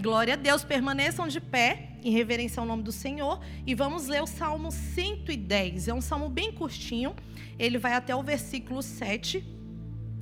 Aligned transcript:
Glória 0.00 0.32
a 0.32 0.36
Deus, 0.36 0.64
permaneçam 0.64 1.28
de 1.28 1.38
pé 1.38 1.90
em 2.02 2.10
reverência 2.10 2.58
ao 2.58 2.66
nome 2.66 2.82
do 2.82 2.90
Senhor 2.90 3.38
e 3.66 3.74
vamos 3.74 4.06
ler 4.06 4.22
o 4.22 4.26
Salmo 4.26 4.72
110. 4.72 5.88
É 5.88 5.92
um 5.92 6.00
salmo 6.00 6.30
bem 6.30 6.50
curtinho, 6.52 7.14
ele 7.58 7.76
vai 7.76 7.92
até 7.92 8.16
o 8.16 8.22
versículo 8.22 8.82
7 8.82 9.44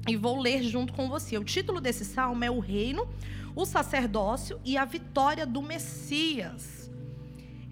e 0.08 0.16
vou 0.16 0.40
ler 0.40 0.64
junto 0.64 0.92
com 0.92 1.08
você. 1.08 1.38
O 1.38 1.44
título 1.44 1.80
desse 1.80 2.04
salmo 2.04 2.42
é 2.42 2.50
O 2.50 2.58
Reino, 2.58 3.08
o 3.54 3.64
Sacerdócio 3.64 4.60
e 4.64 4.76
a 4.76 4.84
Vitória 4.84 5.46
do 5.46 5.62
Messias. 5.62 6.90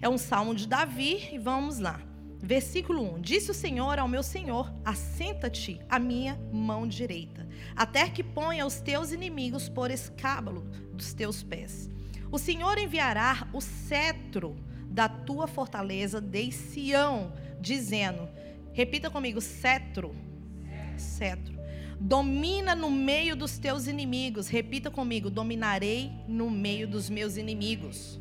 É 0.01 0.07
um 0.07 0.17
salmo 0.17 0.55
de 0.55 0.65
Davi 0.65 1.27
e 1.33 1.37
vamos 1.37 1.77
lá. 1.77 1.99
Versículo 2.39 3.15
1: 3.15 3.19
Disse 3.19 3.51
o 3.51 3.53
Senhor 3.53 3.99
ao 3.99 4.07
meu 4.07 4.23
Senhor: 4.23 4.73
Assenta-te 4.85 5.81
à 5.89 5.99
minha 5.99 6.39
mão 6.53 6.87
direita, 6.87 7.45
até 7.75 8.07
que 8.09 8.23
ponha 8.23 8.65
os 8.65 8.79
teus 8.79 9.11
inimigos 9.11 9.67
por 9.67 9.91
escábalo 9.91 10.61
dos 10.93 11.13
teus 11.13 11.43
pés. 11.43 11.96
O 12.31 12.37
Senhor 12.37 12.77
enviará 12.77 13.47
o 13.53 13.61
cetro 13.61 14.55
da 14.89 15.07
tua 15.07 15.47
fortaleza 15.47 16.19
de 16.19 16.51
Sião, 16.51 17.33
dizendo: 17.59 18.27
Repita 18.73 19.09
comigo, 19.09 19.39
cetro. 19.41 20.15
Cetro. 20.97 21.57
Domina 21.99 22.75
no 22.75 22.91
meio 22.91 23.35
dos 23.35 23.57
teus 23.57 23.87
inimigos. 23.87 24.47
Repita 24.47 24.91
comigo, 24.91 25.29
dominarei 25.29 26.11
no 26.27 26.49
meio 26.49 26.87
dos 26.87 27.09
meus 27.09 27.37
inimigos. 27.37 28.19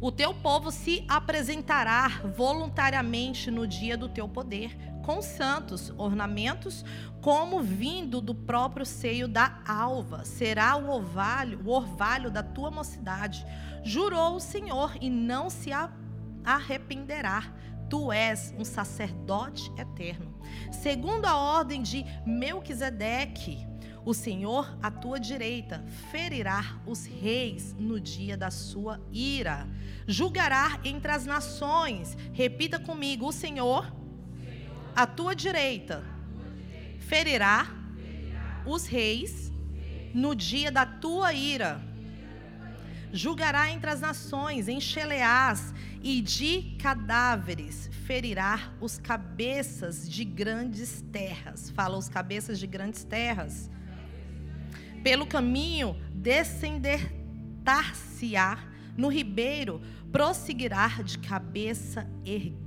O 0.00 0.12
teu 0.12 0.34
povo 0.34 0.70
se 0.70 1.04
apresentará 1.08 2.08
voluntariamente 2.36 3.50
no 3.50 3.66
dia 3.66 3.96
do 3.96 4.08
teu 4.08 4.28
poder, 4.28 4.76
com 5.04 5.20
santos 5.20 5.92
ornamentos, 5.98 6.84
como 7.20 7.62
vindo 7.62 8.20
do 8.20 8.34
próprio 8.34 8.86
seio 8.86 9.28
da 9.28 9.60
alva. 9.66 10.24
Será 10.24 10.76
o 10.76 10.90
orvalho, 10.90 11.60
o 11.64 11.70
orvalho 11.70 12.30
da 12.30 12.42
tua 12.42 12.70
mocidade. 12.70 13.46
Jurou 13.82 14.36
o 14.36 14.40
Senhor 14.40 14.96
e 15.00 15.10
não 15.10 15.50
se 15.50 15.70
arrependerá. 16.42 17.44
Tu 17.88 18.10
és 18.10 18.54
um 18.58 18.64
sacerdote 18.64 19.70
eterno. 19.78 20.34
Segundo 20.72 21.26
a 21.26 21.36
ordem 21.36 21.82
de 21.82 22.04
Melquisedeque, 22.26 23.66
o 24.04 24.12
Senhor, 24.12 24.76
à 24.82 24.90
tua 24.90 25.18
direita, 25.18 25.82
ferirá 26.10 26.78
os 26.86 27.06
reis 27.06 27.74
no 27.78 27.98
dia 27.98 28.36
da 28.36 28.50
sua 28.50 29.00
ira. 29.10 29.66
Julgará 30.06 30.78
entre 30.84 31.10
as 31.10 31.24
nações. 31.24 32.16
Repita 32.32 32.78
comigo: 32.78 33.26
o 33.26 33.32
Senhor, 33.32 34.03
à 34.94 35.06
tua 35.06 35.34
direita, 35.34 36.04
ferirá 37.00 37.66
os 38.66 38.86
reis 38.86 39.52
no 40.12 40.34
dia 40.34 40.70
da 40.70 40.86
tua 40.86 41.32
ira. 41.32 41.80
Julgará 43.12 43.70
entre 43.70 43.90
as 43.90 44.00
nações, 44.00 44.68
em 44.68 44.80
Cheleás, 44.80 45.72
e 46.02 46.20
de 46.20 46.76
cadáveres 46.80 47.88
ferirá 48.06 48.72
os 48.80 48.98
cabeças 48.98 50.08
de 50.08 50.24
grandes 50.24 51.02
terras. 51.12 51.70
Fala 51.70 51.96
os 51.96 52.08
cabeças 52.08 52.58
de 52.58 52.66
grandes 52.66 53.04
terras 53.04 53.70
pelo 55.04 55.26
caminho 55.26 55.94
descender-se-á 56.14 58.58
no 58.96 59.08
ribeiro, 59.08 59.82
prosseguirá 60.10 60.88
de 61.02 61.18
cabeça 61.18 62.08
erguida. 62.24 62.63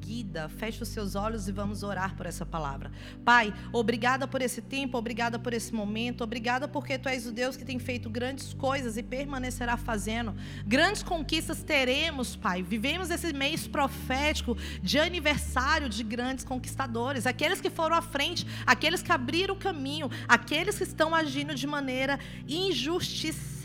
Feche 0.58 0.82
os 0.82 0.90
seus 0.90 1.16
olhos 1.16 1.48
e 1.48 1.52
vamos 1.52 1.84
orar 1.84 2.16
por 2.16 2.26
essa 2.26 2.46
palavra. 2.46 2.92
Pai, 3.26 3.54
obrigada 3.74 4.28
por 4.28 4.42
esse 4.42 4.62
tempo, 4.62 4.98
obrigada 4.98 5.38
por 5.38 5.54
esse 5.54 5.74
momento, 5.74 6.24
obrigada 6.24 6.68
porque 6.68 6.98
tu 6.98 7.10
és 7.10 7.26
o 7.26 7.32
Deus 7.32 7.58
que 7.58 7.66
tem 7.66 7.78
feito 7.78 8.10
grandes 8.10 8.54
coisas 8.54 8.98
e 8.98 9.04
permanecerá 9.04 9.76
fazendo. 9.76 10.36
Grandes 10.66 11.04
conquistas 11.04 11.62
teremos, 11.62 12.36
Pai. 12.36 12.64
Vivemos 12.64 13.10
esse 13.10 13.34
mês 13.34 13.68
profético 13.68 14.58
de 14.82 14.98
aniversário 14.98 15.90
de 15.90 16.04
grandes 16.04 16.46
conquistadores, 16.46 17.28
aqueles 17.28 17.60
que 17.60 17.70
foram 17.70 17.96
à 17.96 18.02
frente, 18.02 18.48
aqueles 18.66 19.02
que 19.02 19.12
abriram 19.12 19.56
o 19.56 19.60
caminho, 19.60 20.10
aqueles 20.28 20.78
que 20.78 20.84
estão 20.84 21.14
agindo 21.14 21.54
de 21.54 21.68
maneira 21.68 22.20
injustiçada 22.48 23.58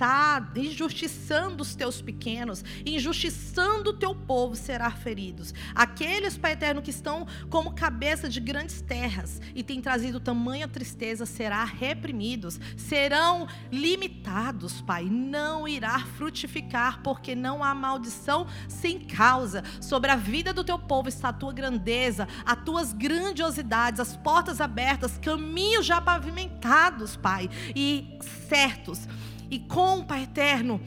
injustiçando 0.56 1.62
os 1.62 1.74
teus 1.74 2.02
pequenos, 2.02 2.64
injustiçando 2.84 3.90
o 3.90 3.92
teu 3.92 4.14
povo, 4.14 4.56
será 4.56 4.90
feridos. 4.90 5.54
Aqueles, 5.74 6.31
Pai 6.38 6.52
eterno, 6.52 6.82
que 6.82 6.90
estão 6.90 7.26
como 7.50 7.74
cabeça 7.74 8.28
de 8.28 8.40
grandes 8.40 8.80
terras 8.80 9.40
e 9.54 9.62
têm 9.62 9.80
trazido 9.80 10.20
tamanha 10.20 10.68
tristeza, 10.68 11.26
será 11.26 11.64
reprimidos, 11.64 12.58
serão 12.76 13.46
limitados, 13.70 14.80
Pai. 14.80 15.04
Não 15.04 15.66
irá 15.66 15.98
frutificar, 16.00 17.02
porque 17.02 17.34
não 17.34 17.62
há 17.62 17.74
maldição 17.74 18.46
sem 18.68 19.00
causa. 19.00 19.62
Sobre 19.80 20.10
a 20.10 20.16
vida 20.16 20.52
do 20.52 20.64
teu 20.64 20.78
povo 20.78 21.08
está 21.08 21.28
a 21.28 21.32
tua 21.32 21.52
grandeza, 21.52 22.28
as 22.44 22.62
tuas 22.64 22.92
grandiosidades, 22.92 24.00
as 24.00 24.16
portas 24.16 24.60
abertas, 24.60 25.18
caminhos 25.18 25.86
já 25.86 26.00
pavimentados, 26.00 27.16
Pai, 27.16 27.48
e 27.74 28.18
certos 28.48 29.08
e 29.52 29.58
com, 29.58 30.02
Pai 30.02 30.22
eterno, 30.22 30.80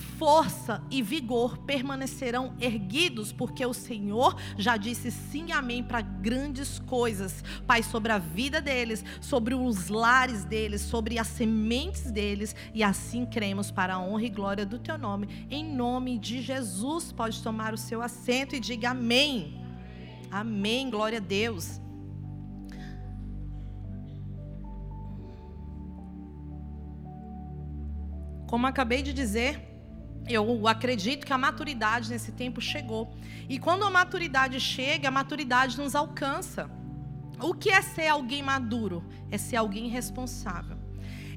força 0.00 0.82
e 0.90 1.02
vigor 1.02 1.58
permanecerão 1.58 2.54
erguidos, 2.60 3.32
porque 3.32 3.64
o 3.64 3.72
Senhor 3.72 4.36
já 4.56 4.76
disse 4.76 5.10
sim 5.10 5.52
amém 5.52 5.82
para 5.82 6.00
grandes 6.00 6.78
coisas, 6.80 7.44
Pai, 7.66 7.82
sobre 7.82 8.10
a 8.10 8.18
vida 8.18 8.60
deles, 8.60 9.04
sobre 9.20 9.54
os 9.54 9.88
lares 9.88 10.44
deles, 10.44 10.80
sobre 10.80 11.18
as 11.18 11.26
sementes 11.28 12.10
deles, 12.10 12.56
e 12.74 12.82
assim 12.82 13.24
cremos 13.24 13.70
para 13.70 13.94
a 13.94 14.00
honra 14.00 14.24
e 14.24 14.30
glória 14.30 14.66
do 14.66 14.78
Teu 14.78 14.98
nome. 14.98 15.46
Em 15.50 15.64
nome 15.64 16.18
de 16.18 16.42
Jesus, 16.42 17.12
pode 17.12 17.42
tomar 17.42 17.72
o 17.72 17.78
seu 17.78 18.02
assento 18.02 18.56
e 18.56 18.60
diga 18.60 18.90
amém. 18.90 19.60
Amém, 20.30 20.90
glória 20.90 21.18
a 21.18 21.20
Deus. 21.20 21.80
Como 28.46 28.66
acabei 28.66 29.00
de 29.00 29.12
dizer, 29.12 29.69
eu 30.28 30.66
acredito 30.68 31.26
que 31.26 31.32
a 31.32 31.38
maturidade 31.38 32.10
nesse 32.10 32.32
tempo 32.32 32.60
chegou. 32.60 33.12
E 33.48 33.58
quando 33.58 33.84
a 33.84 33.90
maturidade 33.90 34.60
chega, 34.60 35.08
a 35.08 35.10
maturidade 35.10 35.76
nos 35.78 35.94
alcança. 35.94 36.70
O 37.40 37.54
que 37.54 37.70
é 37.70 37.82
ser 37.82 38.08
alguém 38.08 38.42
maduro? 38.42 39.04
É 39.30 39.38
ser 39.38 39.56
alguém 39.56 39.88
responsável. 39.88 40.76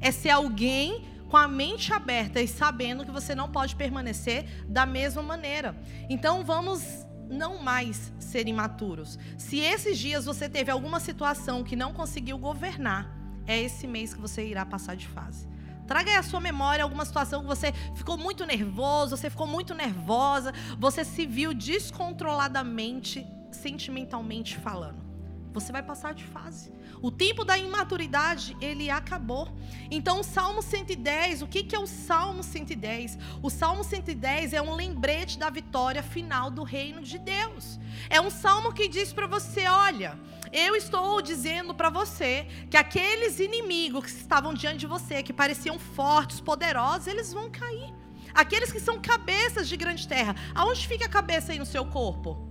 É 0.02 0.12
ser 0.12 0.32
alguém 0.32 1.06
com 1.30 1.38
a 1.38 1.48
mente 1.48 1.92
aberta 1.92 2.42
e 2.42 2.48
sabendo 2.48 3.04
que 3.04 3.10
você 3.10 3.34
não 3.34 3.50
pode 3.50 3.76
permanecer 3.76 4.46
da 4.68 4.86
mesma 4.86 5.24
maneira. 5.24 5.76
Então 6.10 6.44
vamos 6.44 7.08
não 7.28 7.64
mais 7.64 8.14
ser 8.20 8.48
imaturos. 8.48 9.18
Se 9.38 9.60
esses 9.60 9.98
dias 9.98 10.26
você 10.26 10.48
teve 10.48 10.70
alguma 10.70 11.00
situação 11.00 11.64
que 11.64 11.76
não 11.76 11.94
conseguiu 11.94 12.38
governar, 12.38 13.12
é 13.48 13.60
esse 13.60 13.88
mês 13.88 14.14
que 14.14 14.22
você 14.22 14.46
irá 14.46 14.66
passar 14.66 14.96
de 14.96 15.08
fase. 15.08 15.48
Traga 15.88 16.12
aí 16.12 16.18
à 16.18 16.24
sua 16.24 16.40
memória 16.40 16.84
alguma 16.84 17.06
situação 17.06 17.42
que 17.42 17.48
você 17.48 17.72
ficou 17.96 18.18
muito 18.18 18.46
nervoso, 18.46 19.18
você 19.18 19.30
ficou 19.30 19.48
muito 19.48 19.74
nervosa, 19.74 20.54
você 20.80 21.04
se 21.04 21.26
viu 21.26 21.54
descontroladamente, 21.54 23.26
sentimentalmente 23.52 24.58
falando. 24.58 25.13
Você 25.54 25.72
vai 25.72 25.84
passar 25.84 26.14
de 26.14 26.24
fase. 26.24 26.72
O 27.02 27.12
tempo 27.12 27.46
da 27.46 27.58
imaturidade, 27.58 28.58
ele 28.60 28.90
acabou. 28.90 29.48
Então, 29.92 30.22
o 30.22 30.24
Salmo 30.24 30.62
110, 30.62 31.42
o 31.42 31.48
que 31.48 31.76
é 31.76 31.80
o 31.80 31.86
Salmo 31.86 32.42
110? 32.42 33.18
O 33.42 33.50
Salmo 33.50 33.84
110 33.84 34.54
é 34.54 34.62
um 34.62 34.74
lembrete 34.74 35.38
da 35.38 35.50
vitória 35.50 36.02
final 36.02 36.50
do 36.50 36.64
reino 36.64 37.02
de 37.02 37.20
Deus. 37.20 37.80
É 38.10 38.20
um 38.20 38.30
salmo 38.30 38.74
que 38.74 38.88
diz 38.88 39.14
para 39.14 39.28
você: 39.28 39.68
olha, 39.68 40.18
eu 40.52 40.76
estou 40.76 41.22
dizendo 41.22 41.74
para 41.74 41.90
você 41.90 42.48
que 42.70 42.78
aqueles 42.78 43.40
inimigos 43.40 44.06
que 44.06 44.12
estavam 44.12 44.54
diante 44.54 44.80
de 44.80 44.88
você, 44.88 45.22
que 45.22 45.34
pareciam 45.34 45.78
fortes, 45.78 46.40
poderosos, 46.40 47.08
eles 47.08 47.34
vão 47.34 47.50
cair. 47.50 47.94
Aqueles 48.34 48.72
que 48.72 48.80
são 48.80 49.00
cabeças 49.00 49.68
de 49.68 49.78
grande 49.78 50.08
terra. 50.08 50.36
Aonde 50.56 50.88
fica 50.88 51.06
a 51.06 51.10
cabeça 51.10 51.52
aí 51.52 51.60
no 51.60 51.66
seu 51.66 51.86
corpo? 51.86 52.50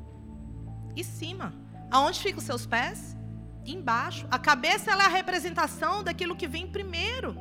Em 0.96 1.02
cima. 1.02 1.62
Aonde 1.92 2.18
ficam 2.18 2.38
os 2.38 2.44
seus 2.44 2.66
pés? 2.66 3.16
Embaixo. 3.64 4.26
A 4.30 4.38
cabeça 4.38 4.90
é 4.90 4.94
a 4.94 5.08
representação 5.08 6.02
daquilo 6.02 6.34
que 6.34 6.48
vem 6.48 6.66
primeiro 6.66 7.36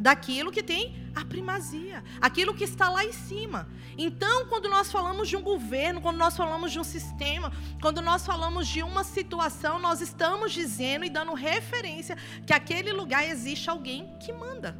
daquilo 0.00 0.50
que 0.50 0.62
tem 0.62 1.10
a 1.14 1.24
primazia, 1.24 2.02
aquilo 2.20 2.54
que 2.54 2.64
está 2.64 2.88
lá 2.88 3.04
em 3.04 3.12
cima. 3.12 3.68
Então, 3.98 4.46
quando 4.46 4.68
nós 4.68 4.90
falamos 4.90 5.28
de 5.28 5.36
um 5.36 5.42
governo, 5.42 6.00
quando 6.00 6.16
nós 6.16 6.36
falamos 6.36 6.72
de 6.72 6.78
um 6.78 6.84
sistema, 6.84 7.52
quando 7.80 8.00
nós 8.00 8.24
falamos 8.24 8.66
de 8.66 8.82
uma 8.82 9.04
situação, 9.04 9.78
nós 9.78 10.00
estamos 10.00 10.52
dizendo 10.52 11.04
e 11.04 11.10
dando 11.10 11.34
referência 11.34 12.16
que 12.46 12.52
aquele 12.52 12.92
lugar 12.92 13.28
existe 13.28 13.68
alguém 13.68 14.16
que 14.18 14.32
manda. 14.32 14.76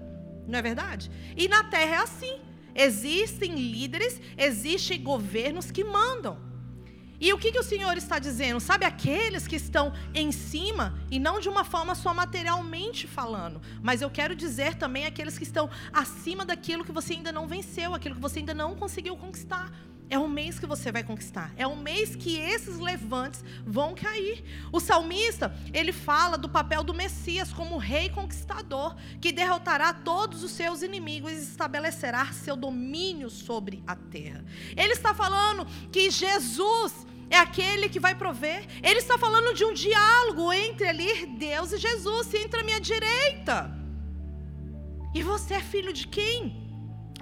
Não 0.47 0.59
é 0.59 0.63
verdade? 0.63 1.11
E 1.37 1.47
na 1.49 1.65
terra 1.65 1.97
é 1.97 1.99
assim. 1.99 2.41
Existem 2.75 3.55
líderes, 3.55 4.19
existem 4.37 5.03
governos 5.03 5.71
que 5.71 5.85
mandam. 5.85 6.52
E 7.23 7.33
o 7.33 7.39
que, 7.39 7.53
que 7.53 7.59
o 7.59 7.63
Senhor 7.63 7.97
está 7.97 8.19
dizendo? 8.19 8.59
Sabe, 8.59 8.85
aqueles 8.85 9.47
que 9.47 9.55
estão 9.55 9.93
em 10.13 10.33
cima, 10.33 10.99
e 11.09 11.21
não 11.21 11.39
de 11.39 11.49
uma 11.49 11.63
forma 11.63 11.95
só 11.95 12.13
materialmente 12.13 13.07
falando, 13.07 13.63
mas 13.81 14.03
eu 14.03 14.11
quero 14.11 14.35
dizer 14.35 14.75
também 14.75 15.07
aqueles 15.07 15.39
que 15.39 15.45
estão 15.45 15.71
acima 15.93 16.45
daquilo 16.45 16.85
que 16.85 16.91
você 16.91 17.13
ainda 17.13 17.31
não 17.31 17.47
venceu, 17.47 17.95
aquilo 17.95 18.17
que 18.17 18.21
você 18.21 18.41
ainda 18.41 18.53
não 18.53 18.75
conseguiu 18.75 19.17
conquistar. 19.17 19.71
É 20.11 20.19
um 20.19 20.27
mês 20.27 20.59
que 20.59 20.67
você 20.67 20.91
vai 20.91 21.05
conquistar. 21.05 21.55
É 21.57 21.67
um 21.67 21.77
mês 21.77 22.17
que 22.17 22.37
esses 22.37 22.77
levantes 22.79 23.43
vão 23.65 23.95
cair. 23.95 24.45
O 24.73 24.81
salmista, 24.81 25.55
ele 25.73 25.93
fala 25.93 26.37
do 26.37 26.49
papel 26.49 26.83
do 26.83 26.93
Messias 26.93 27.53
como 27.53 27.79
rei 27.79 28.11
conquistador, 28.11 28.97
que 29.21 29.33
derrotará 29.33 29.95
todos 29.95 30.43
os 30.43 30.51
seus 30.51 30.83
inimigos 30.83 31.31
e 31.31 31.37
estabelecerá 31.37 32.27
seu 32.33 32.57
domínio 32.57 33.31
sobre 33.31 33.83
a 33.87 33.95
terra. 33.95 34.45
Ele 34.77 34.93
está 34.93 35.15
falando 35.15 35.65
que 35.91 36.11
Jesus 36.11 37.07
é 37.31 37.39
aquele 37.39 37.89
que 37.89 38.01
vai 38.01 38.15
prover. 38.15 38.67
Ele 38.83 38.99
está 38.99 39.17
falando 39.19 39.55
de 39.55 39.65
um 39.65 39.73
diálogo 39.73 40.53
entre 40.53 40.89
ali 40.89 41.27
Deus 41.27 41.73
e 41.73 41.79
Jesus. 41.79 42.27
Se 42.27 42.39
entra 42.39 42.61
à 42.61 42.65
minha 42.65 42.81
direita. 42.81 43.71
E 45.15 45.23
você 45.23 45.55
é 45.55 45.61
filho 45.61 45.93
de 45.93 46.07
quem? 46.07 46.63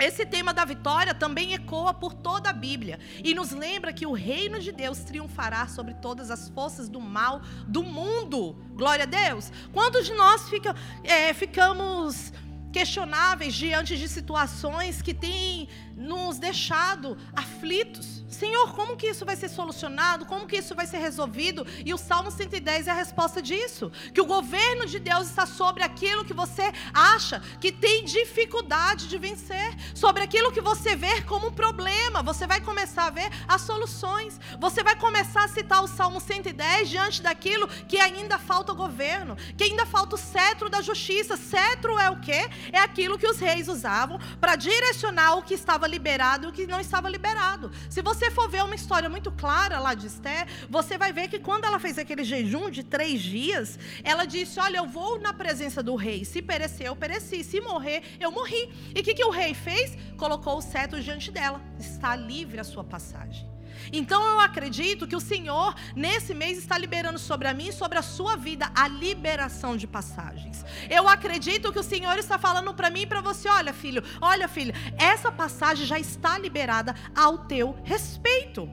Esse 0.01 0.25
tema 0.25 0.55
da 0.55 0.65
vitória 0.65 1.13
também 1.13 1.53
ecoa 1.53 1.93
por 1.93 2.15
toda 2.15 2.49
a 2.49 2.55
Bíblia 2.55 2.99
e 3.23 3.35
nos 3.35 3.51
lembra 3.51 3.93
que 3.93 4.07
o 4.07 4.13
reino 4.13 4.59
de 4.59 4.73
Deus 4.73 5.01
triunfará 5.01 5.69
sobre 5.69 5.93
todas 5.93 6.31
as 6.31 6.49
forças 6.49 6.89
do 6.89 7.01
mal 7.01 7.43
do 7.67 7.83
mundo. 7.83 8.57
Glória 8.75 9.03
a 9.03 9.07
Deus. 9.07 9.53
Quantos 9.73 10.07
de 10.07 10.15
nós 10.15 10.49
fica, 10.49 10.75
é, 11.05 11.35
ficamos 11.35 12.33
questionáveis 12.73 13.55
diante 13.55 13.99
de 13.99 14.09
situações 14.09 15.03
que 15.03 15.13
têm 15.13 15.69
nos 15.95 16.39
deixado 16.39 17.19
aflitos. 17.35 18.20
Senhor, 18.31 18.73
como 18.73 18.97
que 18.97 19.09
isso 19.09 19.27
vai 19.27 19.35
ser 19.35 19.49
solucionado? 19.49 20.25
Como 20.25 20.47
que 20.47 20.57
isso 20.57 20.75
vai 20.75 20.87
ser 20.87 20.99
resolvido? 20.99 21.67
E 21.85 21.93
o 21.93 21.99
Salmo 21.99 22.31
110 22.31 22.87
é 22.87 22.91
a 22.91 22.95
resposta 22.95 23.43
disso. 23.43 23.91
Que 24.15 24.21
o 24.21 24.25
governo 24.25 24.87
de 24.87 24.99
Deus 25.01 25.29
está 25.29 25.45
sobre 25.47 25.83
aquilo 25.83 26.25
que 26.25 26.33
você 26.33 26.73
acha 26.95 27.41
que 27.61 27.73
tem 27.73 28.05
dificuldade 28.05 29.09
de 29.09 29.19
vencer, 29.19 29.75
sobre 29.95 30.23
aquilo 30.23 30.53
que 30.53 30.61
você 30.61 30.95
vê 30.95 31.23
como 31.23 31.49
um 31.49 31.53
problema. 31.53 32.23
Você 32.23 32.47
vai 32.47 32.61
começar 32.61 33.07
a 33.07 33.11
ver 33.11 33.29
as 33.49 33.63
soluções. 33.63 34.39
Você 34.61 34.83
vai 34.83 34.97
começar 34.97 35.45
a 35.45 35.49
citar 35.49 35.83
o 35.83 35.89
Salmo 35.89 36.21
110 36.21 36.89
diante 36.89 37.23
daquilo 37.23 37.67
que 37.89 37.99
ainda 37.99 38.39
falta 38.39 38.73
o 38.73 38.77
governo, 38.77 39.37
que 39.57 39.65
ainda 39.65 39.85
falta 39.85 40.15
o 40.15 40.19
cetro 40.19 40.71
da 40.71 40.81
justiça. 40.81 41.37
Cetro 41.37 41.99
é 41.99 42.09
o 42.09 42.21
quê? 42.21 42.49
É 42.73 42.79
aquilo 42.79 43.19
que 43.19 43.27
os 43.27 43.39
reis 43.39 43.67
usavam 43.67 44.21
para 44.41 44.55
direcionar 44.55 45.37
o 45.37 45.43
que 45.43 45.55
estava 45.55 45.87
liberado 45.87 46.47
e 46.47 46.49
o 46.51 46.53
que 46.53 46.67
não 46.67 46.79
estava 46.79 47.09
liberado. 47.09 47.73
Se 47.89 48.01
você 48.01 48.20
for 48.29 48.49
ver 48.49 48.65
uma 48.65 48.75
história 48.75 49.09
muito 49.09 49.31
clara 49.31 49.79
lá 49.79 49.95
de 49.95 50.09
Esther, 50.09 50.49
você 50.69 50.99
vai 50.99 51.13
ver 51.13 51.29
que 51.29 51.39
quando 51.39 51.65
ela 51.65 51.79
fez 51.79 51.97
aquele 51.97 52.25
jejum 52.25 52.69
de 52.69 52.83
três 52.83 53.23
dias, 53.23 53.79
ela 54.03 54.25
disse: 54.25 54.59
Olha, 54.59 54.79
eu 54.79 54.87
vou 54.89 55.21
na 55.21 55.33
presença 55.33 55.81
do 55.83 55.95
rei. 55.95 56.25
Se 56.25 56.43
perecer, 56.43 56.89
eu 56.89 56.97
pereci. 56.97 57.45
Se 57.45 57.61
morrer, 57.61 58.03
eu 58.19 58.33
morri. 58.33 58.71
E 58.95 59.01
o 59.01 59.05
que, 59.05 59.15
que 59.15 59.25
o 59.25 59.31
rei 59.31 59.55
fez? 59.55 59.97
Colocou 60.17 60.59
o 60.59 60.63
cetro 60.63 61.01
diante 61.01 61.31
dela. 61.31 61.63
Está 61.79 62.17
livre 62.17 62.59
a 62.59 62.65
sua 62.65 62.83
passagem. 62.83 63.50
Então 63.93 64.27
eu 64.27 64.41
acredito 64.41 65.07
que 65.07 65.17
o 65.17 65.21
Senhor, 65.21 65.75
nesse 65.95 66.35
mês, 66.35 66.59
está 66.59 66.77
liberando 66.79 67.19
sobre 67.19 67.49
a 67.49 67.55
mim 67.55 67.69
e 67.69 67.73
sobre 67.73 67.99
a 67.99 68.03
sua 68.03 68.37
vida 68.37 68.71
a 68.75 68.89
liberação 68.89 69.77
de 69.77 69.87
passagens. 69.87 70.65
Eu 70.89 71.09
acredito 71.09 71.73
que 71.73 71.79
o 71.79 71.85
Senhor 71.85 72.19
está 72.19 72.39
falando 72.39 72.75
para 72.75 72.91
mim 72.91 73.03
e 73.03 73.07
para 73.07 73.21
você: 73.21 73.49
olha, 73.49 73.73
filho, 73.73 74.03
olha, 74.21 74.49
filha, 74.49 74.75
essa 74.97 75.31
passagem 75.33 75.87
já 75.87 75.99
está 75.99 76.39
liberada 76.39 76.95
ao 77.15 77.39
teu 77.39 77.77
respeito. 77.85 78.69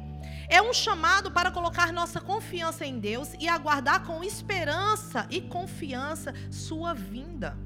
É 0.50 0.62
um 0.62 0.74
chamado 0.74 1.30
para 1.30 1.51
colocar 1.51 1.92
nossa 1.92 2.21
confiança 2.21 2.86
em 2.86 3.00
Deus 3.00 3.33
e 3.38 3.50
aguardar 3.50 4.06
com 4.06 4.24
esperança 4.24 5.27
e 5.30 5.42
confiança 5.42 6.33
sua 6.50 6.94
vinda. 6.94 7.57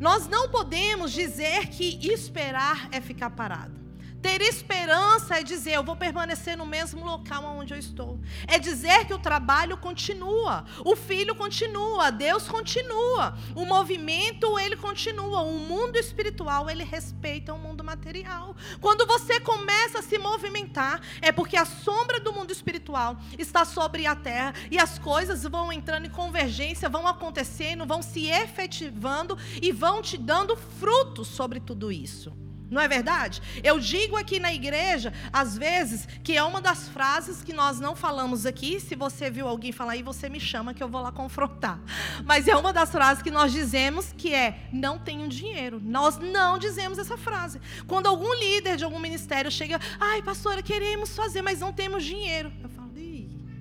Nós 0.00 0.26
não 0.26 0.48
podemos 0.48 1.12
dizer 1.12 1.68
que 1.68 2.10
esperar 2.12 2.88
é 2.90 3.00
ficar 3.00 3.30
parado. 3.30 3.81
Ter 4.22 4.40
esperança 4.40 5.40
é 5.40 5.42
dizer, 5.42 5.72
eu 5.72 5.82
vou 5.82 5.96
permanecer 5.96 6.56
no 6.56 6.64
mesmo 6.64 7.04
local 7.04 7.42
onde 7.44 7.74
eu 7.74 7.78
estou. 7.78 8.20
É 8.46 8.56
dizer 8.56 9.04
que 9.04 9.12
o 9.12 9.18
trabalho 9.18 9.76
continua, 9.76 10.64
o 10.84 10.94
filho 10.94 11.34
continua, 11.34 12.10
Deus 12.10 12.46
continua, 12.46 13.36
o 13.56 13.66
movimento 13.66 14.56
ele 14.60 14.76
continua, 14.76 15.40
o 15.42 15.58
mundo 15.58 15.96
espiritual 15.96 16.70
ele 16.70 16.84
respeita 16.84 17.52
o 17.52 17.58
mundo 17.58 17.82
material. 17.82 18.54
Quando 18.80 19.04
você 19.06 19.40
começa 19.40 19.98
a 19.98 20.02
se 20.02 20.16
movimentar, 20.18 21.00
é 21.20 21.32
porque 21.32 21.56
a 21.56 21.64
sombra 21.64 22.20
do 22.20 22.32
mundo 22.32 22.52
espiritual 22.52 23.16
está 23.36 23.64
sobre 23.64 24.06
a 24.06 24.14
terra 24.14 24.54
e 24.70 24.78
as 24.78 25.00
coisas 25.00 25.42
vão 25.42 25.72
entrando 25.72 26.06
em 26.06 26.10
convergência, 26.10 26.88
vão 26.88 27.08
acontecendo, 27.08 27.84
vão 27.84 28.00
se 28.00 28.28
efetivando 28.28 29.36
e 29.60 29.72
vão 29.72 30.00
te 30.00 30.16
dando 30.16 30.56
frutos 30.56 31.26
sobre 31.26 31.58
tudo 31.58 31.90
isso. 31.90 32.41
Não 32.72 32.80
é 32.80 32.88
verdade? 32.88 33.42
Eu 33.62 33.78
digo 33.78 34.16
aqui 34.16 34.40
na 34.40 34.50
igreja, 34.50 35.12
às 35.30 35.58
vezes, 35.58 36.08
que 36.24 36.34
é 36.34 36.42
uma 36.42 36.58
das 36.58 36.88
frases 36.88 37.44
que 37.44 37.52
nós 37.52 37.78
não 37.78 37.94
falamos 37.94 38.46
aqui. 38.46 38.80
Se 38.80 38.94
você 38.94 39.30
viu 39.30 39.46
alguém 39.46 39.72
falar 39.72 39.92
aí, 39.92 40.02
você 40.02 40.26
me 40.26 40.40
chama 40.40 40.72
que 40.72 40.82
eu 40.82 40.88
vou 40.88 41.02
lá 41.02 41.12
confrontar. 41.12 41.78
Mas 42.24 42.48
é 42.48 42.56
uma 42.56 42.72
das 42.72 42.90
frases 42.90 43.22
que 43.22 43.30
nós 43.30 43.52
dizemos 43.52 44.14
que 44.16 44.32
é: 44.32 44.68
não 44.72 44.98
tenho 44.98 45.28
dinheiro. 45.28 45.82
Nós 45.84 46.16
não 46.16 46.58
dizemos 46.58 46.98
essa 46.98 47.18
frase. 47.18 47.60
Quando 47.86 48.06
algum 48.06 48.32
líder 48.32 48.78
de 48.78 48.84
algum 48.84 48.98
ministério 48.98 49.50
chega, 49.50 49.78
ai, 50.00 50.22
pastora, 50.22 50.62
queremos 50.62 51.14
fazer, 51.14 51.42
mas 51.42 51.60
não 51.60 51.74
temos 51.74 52.02
dinheiro. 52.02 52.50
Eu 52.62 52.70
falo, 52.70 52.90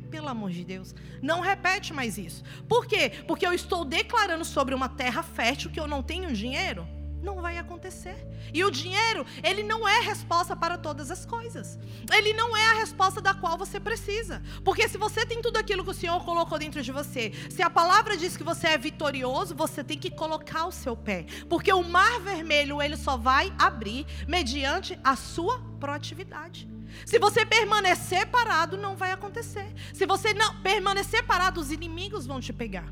pelo 0.10 0.28
amor 0.28 0.52
de 0.52 0.64
Deus, 0.64 0.94
não 1.22 1.40
repete 1.40 1.94
mais 1.94 2.18
isso. 2.18 2.44
Por 2.68 2.86
quê? 2.86 3.12
Porque 3.28 3.48
eu 3.48 3.54
estou 3.54 3.84
declarando 3.86 4.44
sobre 4.44 4.76
uma 4.76 4.90
terra 4.90 5.24
fértil 5.24 5.72
que 5.72 5.80
eu 5.80 5.88
não 5.88 6.04
tenho 6.04 6.32
dinheiro 6.34 6.86
não 7.22 7.42
vai 7.42 7.58
acontecer. 7.58 8.28
E 8.54 8.64
o 8.64 8.72
dinheiro, 8.72 9.26
ele 9.44 9.64
não 9.64 9.88
é 9.88 10.00
a 10.00 10.02
resposta 10.02 10.56
para 10.56 10.78
todas 10.78 11.12
as 11.12 11.26
coisas. 11.26 11.80
Ele 12.12 12.34
não 12.34 12.56
é 12.56 12.66
a 12.72 12.74
resposta 12.74 13.22
da 13.22 13.34
qual 13.34 13.58
você 13.58 13.80
precisa. 13.80 14.42
Porque 14.64 14.88
se 14.88 14.98
você 14.98 15.26
tem 15.26 15.42
tudo 15.42 15.58
aquilo 15.58 15.84
que 15.84 15.92
o 15.92 15.94
Senhor 15.94 16.24
colocou 16.24 16.58
dentro 16.58 16.82
de 16.82 16.92
você, 16.92 17.32
se 17.50 17.62
a 17.62 17.70
palavra 17.70 18.18
diz 18.18 18.36
que 18.36 18.44
você 18.44 18.68
é 18.68 18.78
vitorioso, 18.78 19.56
você 19.56 19.84
tem 19.84 19.98
que 19.98 20.10
colocar 20.10 20.66
o 20.66 20.72
seu 20.72 20.96
pé. 20.96 21.26
Porque 21.50 21.72
o 21.72 21.84
mar 21.84 22.20
vermelho, 22.20 22.82
ele 22.82 22.98
só 22.98 23.18
vai 23.18 23.54
abrir 23.58 24.06
mediante 24.28 25.00
a 25.04 25.16
sua 25.16 25.60
proatividade. 25.80 26.70
Se 27.06 27.18
você 27.18 27.46
permanecer 27.46 28.28
parado, 28.28 28.78
não 28.78 28.96
vai 28.96 29.12
acontecer. 29.12 29.74
Se 29.94 30.06
você 30.06 30.34
não 30.34 30.62
permanecer 30.62 31.24
parado, 31.24 31.60
os 31.60 31.72
inimigos 31.72 32.26
vão 32.26 32.40
te 32.40 32.52
pegar. 32.52 32.92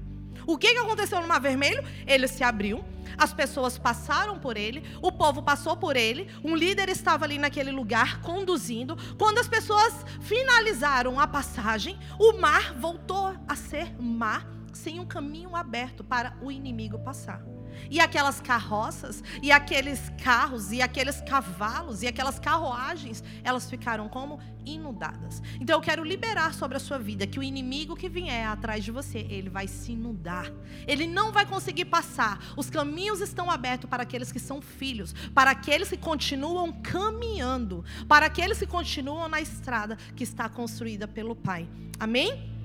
O 0.49 0.57
que, 0.57 0.73
que 0.73 0.79
aconteceu 0.79 1.21
no 1.21 1.27
Mar 1.27 1.39
Vermelho? 1.39 1.83
Ele 2.07 2.27
se 2.27 2.43
abriu, 2.43 2.83
as 3.15 3.31
pessoas 3.31 3.77
passaram 3.77 4.39
por 4.39 4.57
ele, 4.57 4.83
o 4.99 5.11
povo 5.11 5.43
passou 5.43 5.77
por 5.77 5.95
ele, 5.95 6.27
um 6.43 6.55
líder 6.55 6.89
estava 6.89 7.23
ali 7.23 7.37
naquele 7.37 7.69
lugar 7.69 8.19
conduzindo. 8.21 8.97
Quando 9.15 9.37
as 9.37 9.47
pessoas 9.47 9.93
finalizaram 10.21 11.19
a 11.19 11.27
passagem, 11.27 11.99
o 12.17 12.33
mar 12.41 12.73
voltou 12.73 13.35
a 13.47 13.55
ser 13.55 13.93
mar 14.01 14.47
sem 14.73 14.99
um 14.99 15.05
caminho 15.05 15.55
aberto 15.55 16.03
para 16.03 16.35
o 16.41 16.51
inimigo 16.51 16.97
passar. 16.97 17.43
E 17.89 17.99
aquelas 17.99 18.39
carroças, 18.41 19.23
e 19.41 19.51
aqueles 19.51 20.11
carros, 20.23 20.71
e 20.71 20.81
aqueles 20.81 21.21
cavalos, 21.21 22.03
e 22.03 22.07
aquelas 22.07 22.39
carruagens, 22.39 23.23
elas 23.43 23.69
ficaram 23.69 24.07
como 24.09 24.39
inundadas. 24.65 25.41
Então 25.59 25.77
eu 25.77 25.81
quero 25.81 26.03
liberar 26.03 26.53
sobre 26.53 26.77
a 26.77 26.79
sua 26.79 26.99
vida 26.99 27.25
que 27.25 27.39
o 27.39 27.43
inimigo 27.43 27.95
que 27.95 28.09
vier 28.09 28.47
atrás 28.47 28.83
de 28.83 28.91
você, 28.91 29.19
ele 29.29 29.49
vai 29.49 29.67
se 29.67 29.93
inundar. 29.93 30.51
Ele 30.87 31.07
não 31.07 31.31
vai 31.31 31.45
conseguir 31.45 31.85
passar. 31.85 32.39
Os 32.55 32.69
caminhos 32.69 33.21
estão 33.21 33.49
abertos 33.49 33.89
para 33.89 34.03
aqueles 34.03 34.31
que 34.31 34.39
são 34.39 34.61
filhos, 34.61 35.13
para 35.33 35.51
aqueles 35.51 35.89
que 35.89 35.97
continuam 35.97 36.71
caminhando, 36.71 37.83
para 38.07 38.25
aqueles 38.25 38.59
que 38.59 38.67
continuam 38.67 39.27
na 39.27 39.41
estrada 39.41 39.97
que 40.15 40.23
está 40.23 40.47
construída 40.49 41.07
pelo 41.07 41.35
Pai. 41.35 41.67
Amém? 41.99 42.58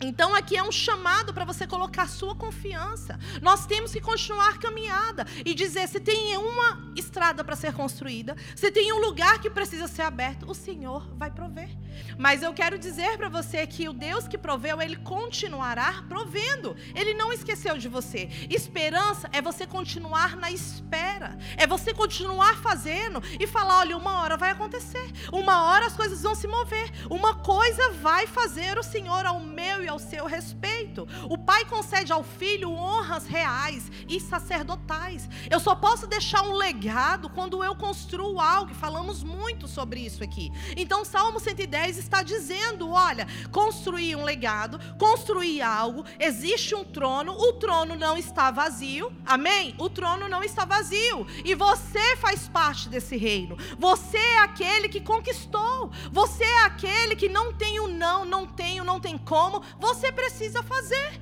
Então 0.00 0.34
aqui 0.34 0.56
é 0.56 0.62
um 0.62 0.72
chamado 0.72 1.32
para 1.32 1.44
você 1.44 1.66
colocar 1.66 2.08
sua 2.08 2.34
confiança. 2.34 3.18
Nós 3.40 3.66
temos 3.66 3.92
que 3.92 4.00
continuar 4.00 4.58
caminhada 4.58 5.26
e 5.44 5.54
dizer: 5.54 5.88
se 5.88 5.98
tem 5.98 6.36
uma 6.36 6.92
estrada 6.94 7.42
para 7.42 7.56
ser 7.56 7.72
construída, 7.72 8.36
se 8.54 8.70
tem 8.70 8.92
um 8.92 9.00
lugar 9.00 9.40
que 9.40 9.48
precisa 9.48 9.88
ser 9.88 10.02
aberto, 10.02 10.48
o 10.50 10.54
Senhor 10.54 11.08
vai 11.16 11.30
prover. 11.30 11.70
Mas 12.18 12.42
eu 12.42 12.52
quero 12.52 12.78
dizer 12.78 13.16
para 13.16 13.28
você 13.28 13.66
que 13.66 13.88
o 13.88 13.92
Deus 13.92 14.28
que 14.28 14.36
proveu, 14.36 14.82
ele 14.82 14.96
continuará 14.96 16.04
provendo. 16.08 16.76
Ele 16.94 17.14
não 17.14 17.32
esqueceu 17.32 17.78
de 17.78 17.88
você. 17.88 18.28
Esperança 18.50 19.30
é 19.32 19.40
você 19.40 19.66
continuar 19.66 20.36
na 20.36 20.50
espera, 20.50 21.38
é 21.56 21.66
você 21.66 21.94
continuar 21.94 22.56
fazendo 22.58 23.22
e 23.40 23.46
falar: 23.46 23.78
olha, 23.78 23.96
uma 23.96 24.20
hora 24.20 24.36
vai 24.36 24.50
acontecer, 24.50 25.10
uma 25.32 25.64
hora 25.64 25.86
as 25.86 25.96
coisas 25.96 26.22
vão 26.22 26.34
se 26.34 26.46
mover, 26.46 26.90
uma 27.08 27.36
coisa 27.36 27.92
vai 27.92 28.26
fazer 28.26 28.78
o 28.78 28.82
Senhor 28.82 29.24
ao 29.24 29.40
meu 29.40 29.85
e 29.86 29.88
ao 29.88 29.98
seu 29.98 30.26
respeito. 30.26 31.06
O 31.30 31.38
pai 31.38 31.64
concede 31.64 32.12
ao 32.12 32.22
filho 32.22 32.70
honras 32.72 33.26
reais 33.26 33.90
e 34.08 34.20
sacerdotais. 34.20 35.28
Eu 35.50 35.60
só 35.60 35.74
posso 35.74 36.06
deixar 36.06 36.42
um 36.42 36.52
legado 36.52 37.30
quando 37.30 37.64
eu 37.64 37.74
construo 37.74 38.40
algo, 38.40 38.74
falamos 38.74 39.22
muito 39.22 39.66
sobre 39.68 40.00
isso 40.00 40.22
aqui. 40.22 40.50
Então, 40.76 41.04
Salmo 41.04 41.40
110 41.40 41.98
está 41.98 42.22
dizendo: 42.22 42.90
olha, 42.90 43.26
construir 43.50 44.16
um 44.16 44.24
legado, 44.24 44.78
construir 44.98 45.62
algo, 45.62 46.04
existe 46.18 46.74
um 46.74 46.84
trono, 46.84 47.32
o 47.32 47.52
trono 47.54 47.94
não 47.96 48.16
está 48.16 48.50
vazio, 48.50 49.12
amém? 49.24 49.74
O 49.78 49.88
trono 49.88 50.28
não 50.28 50.42
está 50.42 50.64
vazio, 50.64 51.26
e 51.44 51.54
você 51.54 52.16
faz 52.16 52.48
parte 52.48 52.88
desse 52.88 53.16
reino, 53.16 53.56
você 53.78 54.18
é 54.18 54.38
aquele 54.38 54.88
que 54.88 55.00
conquistou, 55.00 55.90
você 56.10 56.44
é 56.44 56.64
aquele 56.64 57.14
que 57.14 57.28
não 57.28 57.52
tem 57.52 57.80
o 57.80 57.88
não, 57.88 58.24
não 58.24 58.46
tenho, 58.46 58.84
não 58.84 58.98
tem 58.98 59.16
como, 59.18 59.62
você 59.78 60.10
precisa 60.12 60.62
fazer. 60.62 61.20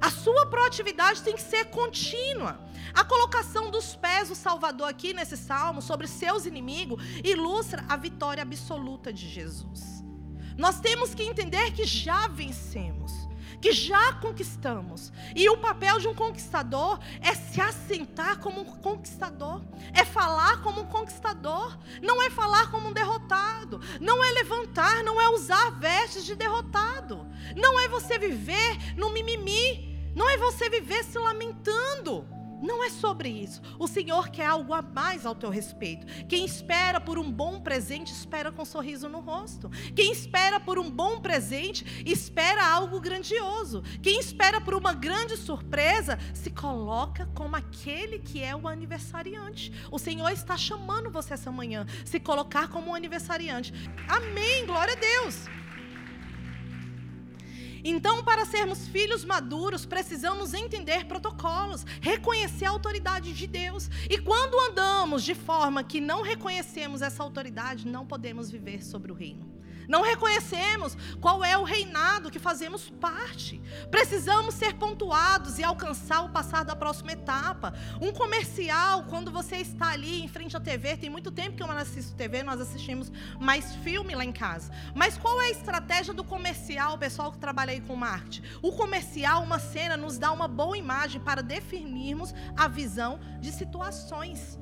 A 0.00 0.10
sua 0.10 0.46
proatividade 0.46 1.22
tem 1.22 1.34
que 1.34 1.42
ser 1.42 1.66
contínua. 1.66 2.58
A 2.94 3.04
colocação 3.04 3.70
dos 3.70 3.94
pés 3.94 4.28
do 4.28 4.34
Salvador 4.34 4.88
aqui 4.88 5.12
nesse 5.12 5.36
salmo 5.36 5.82
sobre 5.82 6.06
seus 6.06 6.46
inimigos 6.46 7.02
ilustra 7.22 7.84
a 7.88 7.96
vitória 7.96 8.42
absoluta 8.42 9.12
de 9.12 9.28
Jesus. 9.28 10.02
Nós 10.56 10.80
temos 10.80 11.14
que 11.14 11.22
entender 11.22 11.72
que 11.72 11.84
já 11.84 12.28
vencemos, 12.28 13.12
que 13.60 13.72
já 13.72 14.14
conquistamos. 14.14 15.12
E 15.34 15.48
o 15.48 15.58
papel 15.58 15.98
de 15.98 16.08
um 16.08 16.14
conquistador 16.14 16.98
é 17.20 17.34
se 17.34 17.60
assentar 17.60 18.38
como 18.38 18.60
um 18.60 18.64
conquistador, 18.64 19.62
é 19.92 20.04
falar 20.04 20.62
como 20.62 20.82
um 20.82 20.86
conquistador, 20.86 21.78
não 22.02 22.22
é 22.22 22.30
falar 22.30 22.70
como 22.70 22.88
um 22.88 22.92
derrotado, 22.92 23.80
não 24.00 24.24
é 24.24 24.30
levantar, 24.32 25.04
não 25.04 25.20
é 25.20 25.28
usar 25.28 25.70
vestes 25.78 26.24
de 26.24 26.34
derrotado, 26.34 27.26
não 27.56 27.78
é 27.78 27.88
você 27.88 28.18
viver 28.18 28.96
no 28.96 29.10
mimimi, 29.10 30.12
não 30.14 30.28
é 30.28 30.36
você 30.36 30.68
viver 30.70 31.04
se 31.04 31.18
lamentando. 31.18 32.39
Não 32.62 32.84
é 32.84 32.90
sobre 32.90 33.28
isso. 33.28 33.60
O 33.78 33.86
Senhor 33.86 34.28
quer 34.28 34.46
algo 34.46 34.74
a 34.74 34.82
mais 34.82 35.24
ao 35.24 35.34
teu 35.34 35.50
respeito. 35.50 36.06
Quem 36.26 36.44
espera 36.44 37.00
por 37.00 37.18
um 37.18 37.30
bom 37.30 37.60
presente, 37.60 38.12
espera 38.12 38.52
com 38.52 38.62
um 38.62 38.66
sorriso 38.66 39.08
no 39.08 39.20
rosto. 39.20 39.70
Quem 39.94 40.12
espera 40.12 40.60
por 40.60 40.78
um 40.78 40.90
bom 40.90 41.20
presente, 41.20 42.04
espera 42.04 42.66
algo 42.66 43.00
grandioso. 43.00 43.82
Quem 44.02 44.18
espera 44.18 44.60
por 44.60 44.74
uma 44.74 44.92
grande 44.92 45.36
surpresa, 45.36 46.18
se 46.34 46.50
coloca 46.50 47.26
como 47.34 47.56
aquele 47.56 48.18
que 48.18 48.42
é 48.42 48.54
o 48.54 48.68
aniversariante. 48.68 49.72
O 49.90 49.98
Senhor 49.98 50.30
está 50.30 50.56
chamando 50.56 51.10
você 51.10 51.34
essa 51.34 51.50
manhã, 51.50 51.86
se 52.04 52.20
colocar 52.20 52.68
como 52.68 52.90
um 52.90 52.94
aniversariante. 52.94 53.72
Amém, 54.08 54.66
glória 54.66 54.94
a 54.94 54.96
Deus. 54.96 55.59
Então, 57.82 58.22
para 58.22 58.44
sermos 58.44 58.86
filhos 58.88 59.24
maduros, 59.24 59.86
precisamos 59.86 60.54
entender 60.54 61.06
protocolos, 61.06 61.84
reconhecer 62.00 62.66
a 62.66 62.70
autoridade 62.70 63.32
de 63.32 63.46
Deus. 63.46 63.88
E 64.08 64.18
quando 64.18 64.58
andamos 64.70 65.24
de 65.24 65.34
forma 65.34 65.82
que 65.82 66.00
não 66.00 66.22
reconhecemos 66.22 67.02
essa 67.02 67.22
autoridade, 67.22 67.86
não 67.86 68.06
podemos 68.06 68.50
viver 68.50 68.84
sobre 68.84 69.10
o 69.10 69.14
reino. 69.14 69.60
Não 69.88 70.02
reconhecemos 70.02 70.96
qual 71.20 71.44
é 71.44 71.56
o 71.56 71.64
reinado 71.64 72.30
que 72.30 72.38
fazemos 72.38 72.90
parte. 73.00 73.60
Precisamos 73.90 74.54
ser 74.54 74.74
pontuados 74.74 75.58
e 75.58 75.64
alcançar 75.64 76.22
o 76.22 76.30
passar 76.30 76.64
da 76.64 76.76
próxima 76.76 77.12
etapa. 77.12 77.74
Um 78.00 78.12
comercial, 78.12 79.04
quando 79.04 79.30
você 79.30 79.56
está 79.56 79.90
ali 79.90 80.22
em 80.22 80.28
frente 80.28 80.56
à 80.56 80.60
TV, 80.60 80.96
tem 80.96 81.10
muito 81.10 81.30
tempo 81.30 81.56
que 81.56 81.62
eu 81.62 81.66
não 81.66 81.76
assisto 81.76 82.14
TV, 82.14 82.42
nós 82.42 82.60
assistimos 82.60 83.10
mais 83.38 83.74
filme 83.76 84.14
lá 84.14 84.24
em 84.24 84.32
casa. 84.32 84.72
Mas 84.94 85.16
qual 85.16 85.40
é 85.40 85.46
a 85.46 85.50
estratégia 85.50 86.14
do 86.14 86.24
comercial, 86.24 86.98
pessoal 86.98 87.32
que 87.32 87.38
trabalha 87.38 87.72
aí 87.72 87.80
com 87.80 87.96
marketing? 87.96 88.42
O 88.62 88.72
comercial, 88.72 89.42
uma 89.42 89.58
cena, 89.58 89.96
nos 89.96 90.18
dá 90.18 90.32
uma 90.32 90.48
boa 90.48 90.76
imagem 90.76 91.20
para 91.20 91.42
definirmos 91.42 92.34
a 92.56 92.68
visão 92.68 93.18
de 93.40 93.50
situações. 93.52 94.58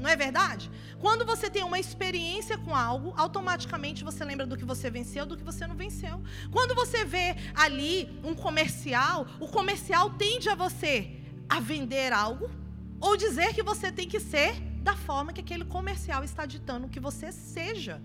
Não 0.00 0.08
é 0.08 0.16
verdade? 0.16 0.70
Quando 0.98 1.26
você 1.26 1.50
tem 1.50 1.62
uma 1.62 1.78
experiência 1.78 2.56
com 2.56 2.74
algo, 2.74 3.12
automaticamente 3.16 4.02
você 4.02 4.24
lembra 4.24 4.46
do 4.46 4.56
que 4.56 4.64
você 4.64 4.90
venceu, 4.90 5.26
do 5.26 5.36
que 5.36 5.44
você 5.44 5.66
não 5.66 5.76
venceu. 5.76 6.22
Quando 6.50 6.74
você 6.74 7.04
vê 7.04 7.36
ali 7.54 8.08
um 8.24 8.34
comercial, 8.34 9.26
o 9.38 9.46
comercial 9.46 10.10
tende 10.10 10.48
a 10.48 10.54
você 10.54 11.16
a 11.48 11.60
vender 11.60 12.12
algo 12.12 12.50
ou 12.98 13.16
dizer 13.16 13.54
que 13.54 13.62
você 13.62 13.92
tem 13.92 14.08
que 14.08 14.20
ser 14.20 14.58
da 14.82 14.96
forma 14.96 15.32
que 15.34 15.42
aquele 15.42 15.66
comercial 15.66 16.24
está 16.24 16.46
ditando 16.46 16.88
que 16.88 16.98
você 16.98 17.30
seja. 17.30 18.00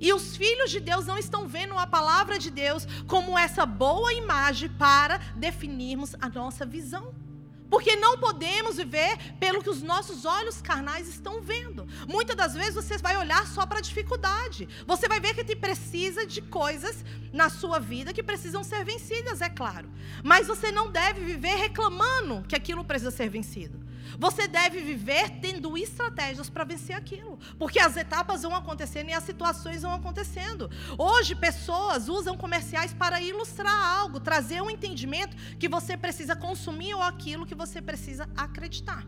E 0.00 0.12
os 0.12 0.36
filhos 0.36 0.70
de 0.70 0.80
Deus 0.80 1.06
não 1.06 1.18
estão 1.18 1.46
vendo 1.46 1.76
a 1.78 1.86
palavra 1.86 2.38
de 2.38 2.50
Deus 2.50 2.86
como 3.06 3.38
essa 3.38 3.64
boa 3.66 4.12
imagem 4.12 4.70
para 4.70 5.18
definirmos 5.36 6.14
a 6.20 6.28
nossa 6.28 6.64
visão. 6.64 7.23
Porque 7.70 7.96
não 7.96 8.18
podemos 8.18 8.76
viver 8.76 9.16
pelo 9.40 9.62
que 9.62 9.70
os 9.70 9.82
nossos 9.82 10.24
olhos 10.24 10.60
carnais 10.60 11.08
estão 11.08 11.40
vendo. 11.40 11.86
Muitas 12.08 12.36
das 12.36 12.54
vezes 12.54 12.74
você 12.74 12.98
vai 12.98 13.16
olhar 13.16 13.46
só 13.46 13.66
para 13.66 13.78
a 13.78 13.82
dificuldade. 13.82 14.68
Você 14.86 15.08
vai 15.08 15.20
ver 15.20 15.34
que 15.34 15.44
te 15.44 15.56
precisa 15.56 16.26
de 16.26 16.40
coisas 16.42 17.04
na 17.32 17.48
sua 17.48 17.78
vida 17.78 18.12
que 18.12 18.22
precisam 18.22 18.62
ser 18.62 18.84
vencidas, 18.84 19.40
é 19.40 19.48
claro. 19.48 19.88
Mas 20.22 20.46
você 20.46 20.70
não 20.70 20.90
deve 20.90 21.20
viver 21.24 21.56
reclamando 21.56 22.44
que 22.48 22.54
aquilo 22.54 22.84
precisa 22.84 23.10
ser 23.10 23.28
vencido. 23.28 23.80
Você 24.18 24.46
deve 24.48 24.80
viver 24.80 25.40
tendo 25.40 25.76
estratégias 25.76 26.48
para 26.48 26.64
vencer 26.64 26.96
aquilo, 26.96 27.38
porque 27.58 27.78
as 27.78 27.96
etapas 27.96 28.42
vão 28.42 28.54
acontecendo 28.54 29.10
e 29.10 29.12
as 29.12 29.24
situações 29.24 29.82
vão 29.82 29.94
acontecendo. 29.94 30.70
Hoje, 30.98 31.34
pessoas 31.34 32.08
usam 32.08 32.36
comerciais 32.36 32.92
para 32.92 33.20
ilustrar 33.20 33.98
algo, 33.98 34.20
trazer 34.20 34.62
um 34.62 34.70
entendimento 34.70 35.36
que 35.58 35.68
você 35.68 35.96
precisa 35.96 36.36
consumir 36.36 36.94
ou 36.94 37.02
aquilo 37.02 37.46
que 37.46 37.54
você 37.54 37.80
precisa 37.82 38.28
acreditar. 38.36 39.04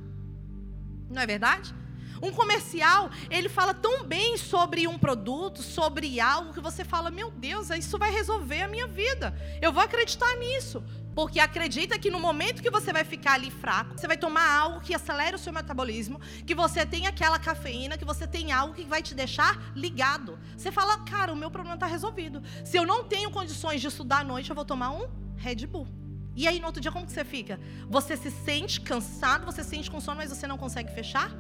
Não 1.09 1.23
é 1.23 1.27
verdade? 1.27 1.75
Um 2.23 2.33
comercial, 2.33 3.11
ele 3.31 3.49
fala 3.49 3.75
tão 3.75 4.05
bem 4.05 4.37
sobre 4.37 4.87
um 4.87 4.99
produto, 4.99 5.63
sobre 5.63 6.21
algo, 6.21 6.53
que 6.53 6.61
você 6.61 6.85
fala: 6.85 7.11
Meu 7.11 7.31
Deus, 7.31 7.71
isso 7.71 7.99
vai 7.99 8.11
resolver 8.11 8.63
a 8.63 8.69
minha 8.69 8.87
vida. 8.87 9.35
Eu 9.61 9.73
vou 9.73 9.83
acreditar 9.83 10.35
nisso. 10.37 10.83
Porque 11.17 11.41
acredita 11.41 11.99
que 11.99 12.11
no 12.11 12.21
momento 12.21 12.61
que 12.61 12.71
você 12.71 12.93
vai 12.93 13.03
ficar 13.03 13.33
ali 13.33 13.51
fraco, 13.51 13.99
você 13.99 14.07
vai 14.07 14.19
tomar 14.19 14.47
algo 14.55 14.83
que 14.83 14.95
acelera 14.95 15.35
o 15.35 15.39
seu 15.39 15.51
metabolismo, 15.51 16.21
que 16.47 16.55
você 16.55 16.85
tem 16.85 17.07
aquela 17.07 17.39
cafeína, 17.39 17.97
que 17.97 18.05
você 18.05 18.27
tem 18.27 18.53
algo 18.53 18.75
que 18.75 18.85
vai 18.85 19.03
te 19.03 19.15
deixar 19.15 19.73
ligado. 19.75 20.39
Você 20.55 20.71
fala, 20.71 20.99
cara, 20.99 21.33
o 21.33 21.37
meu 21.37 21.51
problema 21.51 21.75
está 21.75 21.87
resolvido. 21.87 22.43
Se 22.67 22.77
eu 22.77 22.85
não 22.85 23.03
tenho 23.03 23.31
condições 23.31 23.81
de 23.81 23.87
estudar 23.87 24.19
à 24.19 24.25
noite, 24.25 24.51
eu 24.51 24.57
vou 24.57 24.67
tomar 24.67 24.91
um 24.91 25.09
Red 25.39 25.67
Bull. 25.67 25.89
E 26.35 26.47
aí 26.47 26.61
no 26.61 26.67
outro 26.67 26.83
dia 26.83 26.93
como 26.93 27.07
que 27.07 27.13
você 27.13 27.25
fica? 27.25 27.59
Você 27.89 28.15
se 28.15 28.31
sente 28.31 28.79
cansado, 28.83 29.47
você 29.47 29.65
se 29.65 29.71
sente 29.71 29.91
com 29.91 29.99
sono, 30.03 30.19
mas 30.19 30.29
você 30.29 30.47
não 30.47 30.59
consegue 30.59 30.93
fechar 30.93 31.31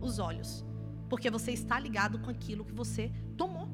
os 0.00 0.18
olhos. 0.18 0.64
Porque 1.08 1.30
você 1.30 1.52
está 1.52 1.78
ligado 1.78 2.18
com 2.18 2.30
aquilo 2.30 2.64
que 2.64 2.72
você 2.72 3.12
tomou. 3.36 3.68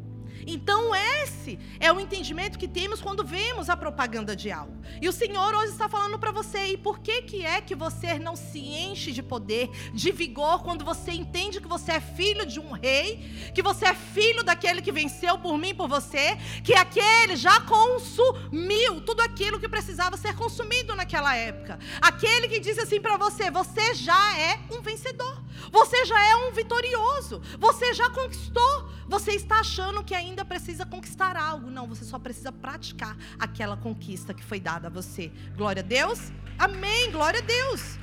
Então, 0.47 0.95
esse 0.95 1.59
é 1.79 1.93
o 1.93 2.01
entendimento 2.01 2.59
que 2.59 2.67
temos 2.67 3.01
quando 3.01 3.25
vemos 3.25 3.69
a 3.69 3.77
propaganda 3.77 4.35
de 4.35 4.51
algo. 4.51 4.81
E 5.01 5.09
o 5.09 5.13
Senhor 5.13 5.55
hoje 5.55 5.73
está 5.73 5.89
falando 5.89 6.19
para 6.19 6.33
você, 6.33 6.73
e 6.73 6.77
por 6.77 6.99
que, 6.99 7.23
que 7.23 7.45
é 7.45 7.61
que 7.61 7.75
você 7.75 8.19
não 8.19 8.35
se 8.35 8.59
enche 8.59 9.13
de 9.13 9.23
poder, 9.23 9.69
de 9.93 10.11
vigor, 10.11 10.63
quando 10.63 10.85
você 10.85 11.13
entende 11.13 11.61
que 11.61 11.69
você 11.69 11.93
é 11.93 12.01
filho 12.01 12.45
de 12.45 12.59
um 12.59 12.73
rei, 12.73 13.51
que 13.55 13.63
você 13.63 13.87
é 13.87 13.95
filho 13.95 14.43
daquele 14.43 14.83
que 14.83 14.93
venceu 14.93 15.39
por 15.39 15.57
mim, 15.57 15.75
por 15.75 15.89
você, 15.89 16.37
que 16.65 16.75
aquele 16.75 17.37
já 17.37 17.61
consumiu 17.61 19.01
tudo 19.03 19.21
aquilo 19.21 19.61
que 19.61 19.69
precisava 19.69 20.17
ser 20.17 20.35
consumido 20.35 20.95
naquela 20.97 21.37
época. 21.37 21.79
Aquele 22.01 22.49
que 22.49 22.59
disse 22.59 22.81
assim 22.81 23.01
para 23.01 23.17
você: 23.17 23.51
você 23.51 23.95
já 23.95 24.39
é 24.39 24.61
um 24.73 24.81
vencedor, 24.81 25.42
você 25.73 26.05
já 26.05 26.23
é 26.29 26.37
um 26.37 26.53
vitorioso, 26.53 27.41
você 27.59 27.95
já 27.95 28.11
conquistou, 28.11 28.91
você 29.09 29.33
está 29.33 29.61
achando 29.61 30.05
que 30.05 30.15
ainda 30.15 30.45
precisa 30.45 30.85
conquistar 30.85 31.35
algo. 31.35 31.71
Não, 31.71 31.89
você 31.89 32.05
só 32.05 32.19
precisa 32.19 32.53
praticar 32.53 33.17
aquela 33.39 33.77
conquista 33.77 34.35
que 34.35 34.45
foi 34.45 34.61
dada 34.61 34.89
a 34.89 34.91
você. 34.91 35.33
Glória 35.57 35.81
a 35.81 35.85
Deus. 35.85 36.31
Amém. 36.59 37.11
Glória 37.11 37.41
a 37.41 37.43
Deus. 37.43 37.99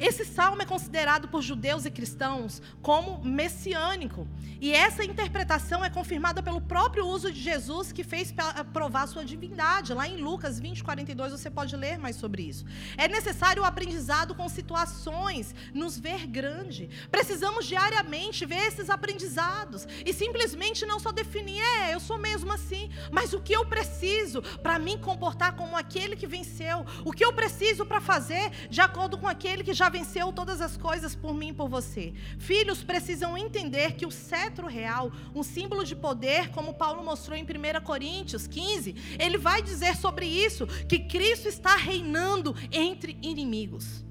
Esse 0.00 0.24
salmo 0.24 0.62
é 0.62 0.66
considerado 0.66 1.28
por 1.28 1.42
judeus 1.42 1.84
e 1.84 1.90
cristãos 1.90 2.60
como 2.82 3.22
messiânico. 3.24 4.26
E 4.60 4.72
essa 4.72 5.04
interpretação 5.04 5.84
é 5.84 5.90
confirmada 5.90 6.42
pelo 6.42 6.60
próprio 6.60 7.06
uso 7.06 7.30
de 7.30 7.40
Jesus, 7.40 7.92
que 7.92 8.02
fez 8.02 8.34
provar 8.72 9.06
sua 9.06 9.24
divindade. 9.24 9.94
Lá 9.94 10.08
em 10.08 10.16
Lucas 10.16 10.58
20, 10.58 10.82
42, 10.82 11.32
você 11.32 11.50
pode 11.50 11.76
ler 11.76 11.98
mais 11.98 12.16
sobre 12.16 12.42
isso. 12.42 12.64
É 12.96 13.06
necessário 13.06 13.62
o 13.62 13.66
aprendizado 13.66 14.34
com 14.34 14.48
situações, 14.48 15.54
nos 15.72 15.98
ver 15.98 16.26
grande. 16.26 16.88
Precisamos 17.10 17.66
diariamente 17.66 18.46
ver 18.46 18.66
esses 18.66 18.90
aprendizados 18.90 19.86
e 20.04 20.12
simplesmente 20.12 20.86
não 20.86 20.98
só 20.98 21.12
definir, 21.12 21.60
é, 21.60 21.94
eu 21.94 22.00
sou 22.00 22.18
mesmo 22.18 22.52
assim, 22.52 22.90
mas 23.12 23.32
o 23.32 23.40
que 23.40 23.52
eu 23.52 23.66
preciso 23.66 24.42
para 24.62 24.78
me 24.78 24.98
comportar 24.98 25.54
como 25.54 25.76
aquele 25.76 26.16
que 26.16 26.26
venceu, 26.26 26.84
o 27.04 27.12
que 27.12 27.24
eu 27.24 27.32
preciso 27.32 27.84
para 27.84 28.00
fazer 28.00 28.50
de 28.68 28.80
acordo 28.80 29.18
com 29.18 29.28
aquele 29.28 29.62
que 29.62 29.74
já 29.74 29.83
já 29.84 29.90
venceu 29.90 30.32
todas 30.32 30.62
as 30.62 30.78
coisas 30.78 31.14
por 31.14 31.34
mim 31.34 31.48
e 31.48 31.52
por 31.52 31.68
você. 31.68 32.14
Filhos 32.38 32.82
precisam 32.82 33.36
entender 33.36 33.92
que 33.92 34.06
o 34.06 34.10
cetro 34.10 34.66
real, 34.66 35.12
um 35.34 35.42
símbolo 35.42 35.84
de 35.84 35.94
poder, 35.94 36.48
como 36.52 36.72
Paulo 36.72 37.04
mostrou 37.04 37.36
em 37.36 37.42
1 37.42 37.84
Coríntios 37.84 38.46
15, 38.46 39.16
ele 39.18 39.36
vai 39.36 39.60
dizer 39.60 39.94
sobre 39.96 40.24
isso 40.24 40.66
que 40.88 41.00
Cristo 41.00 41.48
está 41.48 41.76
reinando 41.76 42.56
entre 42.72 43.18
inimigos. 43.20 44.02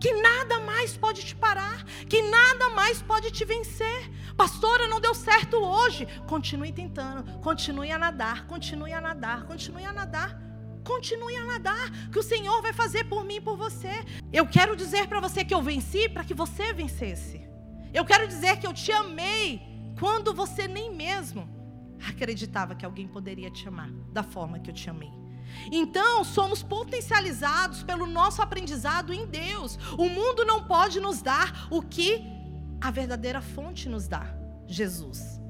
Que 0.00 0.12
nada 0.20 0.58
mais 0.58 0.96
pode 0.96 1.24
te 1.24 1.36
parar, 1.36 1.84
que 2.08 2.20
nada 2.22 2.70
mais 2.70 3.00
pode 3.00 3.30
te 3.30 3.44
vencer. 3.44 4.10
Pastora, 4.36 4.88
não 4.88 5.00
deu 5.00 5.14
certo 5.14 5.56
hoje. 5.56 6.04
Continue 6.26 6.72
tentando, 6.72 7.38
continue 7.38 7.92
a 7.92 7.98
nadar, 7.98 8.48
continue 8.48 8.92
a 8.92 9.00
nadar, 9.00 9.44
continue 9.44 9.84
a 9.84 9.92
nadar. 9.92 10.51
Continue 10.84 11.36
a 11.36 11.44
nadar, 11.44 12.10
que 12.10 12.18
o 12.18 12.22
Senhor 12.22 12.60
vai 12.60 12.72
fazer 12.72 13.04
por 13.04 13.24
mim 13.24 13.36
e 13.36 13.40
por 13.40 13.56
você. 13.56 14.04
Eu 14.32 14.46
quero 14.46 14.76
dizer 14.76 15.06
para 15.08 15.20
você 15.20 15.44
que 15.44 15.54
eu 15.54 15.62
venci 15.62 16.08
para 16.08 16.24
que 16.24 16.34
você 16.34 16.72
vencesse. 16.72 17.40
Eu 17.92 18.04
quero 18.04 18.26
dizer 18.26 18.58
que 18.58 18.66
eu 18.66 18.72
te 18.72 18.90
amei 18.90 19.62
quando 19.98 20.34
você 20.34 20.66
nem 20.66 20.94
mesmo 20.94 21.48
acreditava 22.08 22.74
que 22.74 22.84
alguém 22.84 23.06
poderia 23.06 23.50
te 23.50 23.68
amar 23.68 23.90
da 24.12 24.22
forma 24.22 24.58
que 24.58 24.70
eu 24.70 24.74
te 24.74 24.88
amei. 24.90 25.12
Então, 25.70 26.24
somos 26.24 26.62
potencializados 26.62 27.82
pelo 27.82 28.06
nosso 28.06 28.40
aprendizado 28.40 29.12
em 29.12 29.26
Deus. 29.26 29.78
O 29.98 30.08
mundo 30.08 30.44
não 30.44 30.64
pode 30.64 30.98
nos 30.98 31.20
dar 31.20 31.68
o 31.70 31.82
que 31.82 32.22
a 32.80 32.90
verdadeira 32.90 33.40
fonte 33.40 33.88
nos 33.88 34.08
dá: 34.08 34.26
Jesus. 34.66 35.40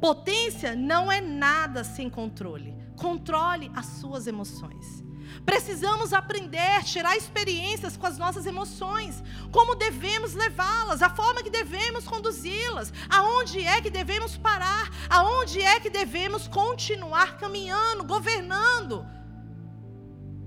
Potência 0.00 0.74
não 0.74 1.12
é 1.12 1.20
nada 1.20 1.84
sem 1.84 2.10
controle. 2.10 2.81
Controle 3.02 3.68
as 3.74 3.86
suas 3.86 4.28
emoções. 4.28 5.02
Precisamos 5.44 6.12
aprender, 6.12 6.84
tirar 6.84 7.16
experiências 7.16 7.96
com 7.96 8.06
as 8.06 8.16
nossas 8.16 8.46
emoções, 8.46 9.20
como 9.50 9.74
devemos 9.74 10.34
levá-las, 10.34 11.02
a 11.02 11.10
forma 11.10 11.42
que 11.42 11.50
devemos 11.50 12.04
conduzi-las, 12.04 12.92
aonde 13.10 13.58
é 13.58 13.80
que 13.80 13.90
devemos 13.90 14.36
parar, 14.36 14.88
aonde 15.10 15.60
é 15.60 15.80
que 15.80 15.90
devemos 15.90 16.46
continuar 16.46 17.38
caminhando, 17.38 18.04
governando, 18.04 19.04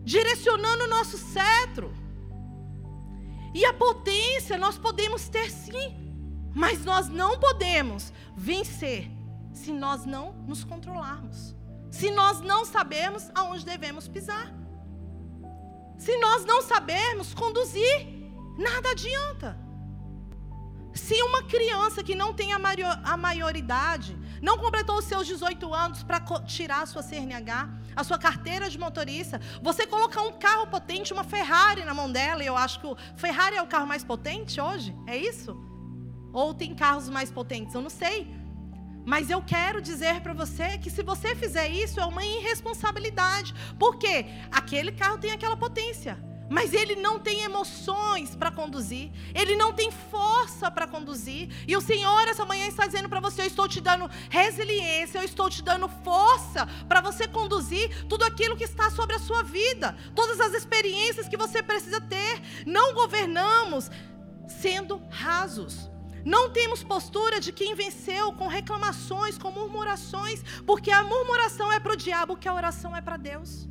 direcionando 0.05 0.85
o 0.85 0.87
nosso 0.87 1.17
cetro. 1.17 1.93
E 3.53 3.65
a 3.65 3.73
potência 3.73 4.57
nós 4.57 4.77
podemos 4.77 5.27
ter 5.27 5.51
sim, 5.51 5.93
mas 6.55 6.85
nós 6.85 7.09
não 7.09 7.37
podemos 7.37 8.13
vencer 8.33 9.11
se 9.51 9.73
nós 9.73 10.05
não 10.05 10.31
nos 10.47 10.63
controlarmos 10.63 11.54
se 11.97 12.11
nós 12.11 12.41
não 12.41 12.65
sabemos 12.65 13.31
aonde 13.33 13.63
devemos 13.63 14.05
pisar. 14.05 14.47
Se 15.97 16.13
nós 16.17 16.43
não 16.43 16.61
sabermos 16.61 17.33
conduzir, 17.33 17.97
nada 18.57 18.89
adianta. 18.91 19.57
Se 20.93 21.15
uma 21.23 21.43
criança 21.43 22.03
que 22.03 22.13
não 22.13 22.33
tem 22.33 22.51
a, 22.51 22.59
maior, 22.59 22.99
a 23.01 23.15
maioridade, 23.15 24.17
não 24.41 24.57
completou 24.57 24.97
os 24.97 25.05
seus 25.05 25.25
18 25.25 25.73
anos 25.73 26.03
para 26.03 26.19
tirar 26.41 26.81
a 26.81 26.85
sua 26.85 27.01
CNH, 27.01 27.69
a 27.95 28.03
sua 28.03 28.19
carteira 28.19 28.69
de 28.69 28.77
motorista, 28.77 29.39
você 29.61 29.87
colocar 29.87 30.21
um 30.21 30.33
carro 30.33 30.67
potente, 30.67 31.13
uma 31.13 31.23
Ferrari 31.23 31.85
na 31.85 31.93
mão 31.93 32.11
dela, 32.11 32.43
e 32.43 32.47
eu 32.47 32.57
acho 32.57 32.81
que 32.81 32.87
o 32.87 32.97
Ferrari 33.15 33.55
é 33.55 33.61
o 33.61 33.67
carro 33.67 33.87
mais 33.87 34.03
potente 34.03 34.59
hoje, 34.59 34.93
é 35.07 35.15
isso? 35.15 35.55
Ou 36.33 36.53
tem 36.53 36.75
carros 36.75 37.07
mais 37.07 37.31
potentes, 37.31 37.73
eu 37.73 37.81
não 37.81 37.89
sei. 37.89 38.44
Mas 39.05 39.29
eu 39.29 39.41
quero 39.41 39.81
dizer 39.81 40.19
para 40.21 40.33
você 40.33 40.77
que 40.77 40.89
se 40.89 41.03
você 41.03 41.35
fizer 41.35 41.69
isso 41.69 41.99
é 41.99 42.05
uma 42.05 42.25
irresponsabilidade. 42.25 43.53
Porque 43.77 44.25
aquele 44.51 44.91
carro 44.91 45.17
tem 45.17 45.31
aquela 45.31 45.55
potência, 45.55 46.17
mas 46.49 46.73
ele 46.73 46.95
não 46.95 47.19
tem 47.19 47.41
emoções 47.41 48.35
para 48.35 48.51
conduzir, 48.51 49.11
ele 49.33 49.55
não 49.55 49.73
tem 49.73 49.91
força 49.91 50.69
para 50.69 50.87
conduzir. 50.87 51.49
E 51.67 51.75
o 51.75 51.81
Senhor 51.81 52.27
essa 52.27 52.45
manhã 52.45 52.67
está 52.67 52.85
dizendo 52.85 53.09
para 53.09 53.19
você: 53.19 53.43
eu 53.43 53.47
estou 53.47 53.67
te 53.67 53.81
dando 53.81 54.09
resiliência, 54.29 55.19
eu 55.19 55.23
estou 55.23 55.49
te 55.49 55.61
dando 55.61 55.87
força 56.03 56.67
para 56.87 57.01
você 57.01 57.27
conduzir 57.27 58.05
tudo 58.07 58.23
aquilo 58.23 58.57
que 58.57 58.63
está 58.63 58.89
sobre 58.89 59.15
a 59.15 59.19
sua 59.19 59.43
vida, 59.43 59.95
todas 60.15 60.39
as 60.39 60.53
experiências 60.53 61.27
que 61.27 61.37
você 61.37 61.61
precisa 61.61 62.01
ter. 62.01 62.41
Não 62.65 62.93
governamos 62.93 63.89
sendo 64.47 65.01
rasos. 65.09 65.94
Não 66.25 66.49
temos 66.49 66.83
postura 66.83 67.39
de 67.39 67.51
quem 67.51 67.75
venceu 67.75 68.33
com 68.33 68.47
reclamações, 68.47 69.37
com 69.37 69.51
murmurações, 69.51 70.41
porque 70.65 70.89
a 70.89 71.03
murmuração 71.03 71.71
é 71.71 71.79
para 71.79 71.93
o 71.93 71.95
diabo, 71.95 72.35
que 72.35 72.47
a 72.47 72.53
oração 72.53 72.95
é 72.95 73.01
para 73.01 73.15
Deus. 73.15 73.67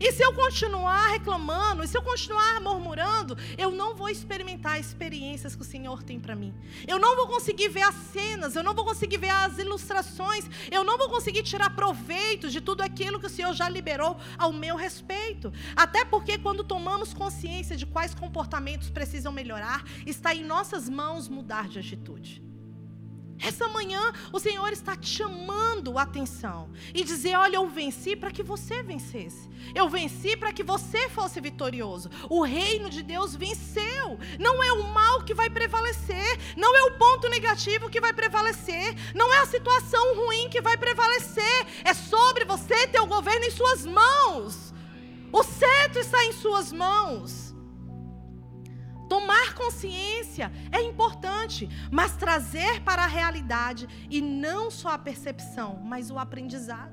E 0.00 0.12
se 0.12 0.22
eu 0.22 0.32
continuar 0.32 1.08
reclamando, 1.08 1.84
e 1.84 1.88
se 1.88 1.96
eu 1.96 2.02
continuar 2.02 2.60
murmurando, 2.60 3.36
eu 3.56 3.70
não 3.70 3.94
vou 3.94 4.08
experimentar 4.08 4.80
experiências 4.80 5.54
que 5.54 5.62
o 5.62 5.64
Senhor 5.64 6.02
tem 6.02 6.18
para 6.18 6.34
mim. 6.34 6.54
Eu 6.86 6.98
não 6.98 7.14
vou 7.16 7.26
conseguir 7.26 7.68
ver 7.68 7.82
as 7.82 7.94
cenas, 7.94 8.56
eu 8.56 8.62
não 8.62 8.74
vou 8.74 8.84
conseguir 8.84 9.18
ver 9.18 9.30
as 9.30 9.58
ilustrações, 9.58 10.44
eu 10.70 10.82
não 10.84 10.98
vou 10.98 11.08
conseguir 11.08 11.42
tirar 11.42 11.70
proveito 11.74 12.50
de 12.50 12.60
tudo 12.60 12.82
aquilo 12.82 13.20
que 13.20 13.26
o 13.26 13.30
Senhor 13.30 13.52
já 13.52 13.68
liberou 13.68 14.16
ao 14.38 14.52
meu 14.52 14.76
respeito. 14.76 15.52
Até 15.76 16.04
porque 16.04 16.38
quando 16.38 16.64
tomamos 16.64 17.14
consciência 17.14 17.76
de 17.76 17.86
quais 17.86 18.14
comportamentos 18.14 18.90
precisam 18.90 19.32
melhorar, 19.32 19.84
está 20.06 20.34
em 20.34 20.44
nossas 20.44 20.88
mãos 20.88 21.28
mudar 21.28 21.68
de 21.68 21.78
atitude. 21.78 22.53
Essa 23.40 23.68
manhã 23.68 24.12
o 24.32 24.38
Senhor 24.38 24.72
está 24.72 24.96
te 24.96 25.08
chamando 25.08 25.98
a 25.98 26.02
atenção 26.02 26.70
e 26.94 27.04
dizer: 27.04 27.36
Olha, 27.36 27.56
eu 27.56 27.68
venci 27.68 28.16
para 28.16 28.30
que 28.30 28.42
você 28.42 28.82
vencesse. 28.82 29.50
Eu 29.74 29.88
venci 29.88 30.36
para 30.36 30.52
que 30.52 30.62
você 30.62 31.08
fosse 31.08 31.40
vitorioso. 31.40 32.10
O 32.28 32.42
reino 32.42 32.88
de 32.88 33.02
Deus 33.02 33.34
venceu. 33.34 34.18
Não 34.38 34.62
é 34.62 34.72
o 34.72 34.84
mal 34.92 35.22
que 35.22 35.34
vai 35.34 35.50
prevalecer, 35.50 36.38
não 36.56 36.76
é 36.76 36.82
o 36.84 36.98
ponto 36.98 37.28
negativo 37.28 37.90
que 37.90 38.00
vai 38.00 38.12
prevalecer, 38.12 38.94
não 39.14 39.32
é 39.32 39.38
a 39.38 39.46
situação 39.46 40.16
ruim 40.16 40.48
que 40.48 40.60
vai 40.60 40.76
prevalecer. 40.76 41.66
É 41.84 41.92
sobre 41.92 42.44
você 42.44 42.86
ter 42.88 43.00
o 43.00 43.06
governo 43.06 43.44
em 43.46 43.50
suas 43.50 43.84
mãos. 43.84 44.72
O 45.32 45.42
cetro 45.42 46.00
está 46.00 46.24
em 46.24 46.32
suas 46.32 46.72
mãos. 46.72 47.43
Tomar 49.14 49.54
consciência 49.54 50.50
é 50.72 50.82
importante, 50.82 51.68
mas 51.88 52.16
trazer 52.16 52.80
para 52.80 53.04
a 53.04 53.06
realidade 53.06 53.86
e 54.10 54.20
não 54.20 54.72
só 54.72 54.88
a 54.88 54.98
percepção, 54.98 55.80
mas 55.84 56.10
o 56.10 56.18
aprendizado. 56.18 56.90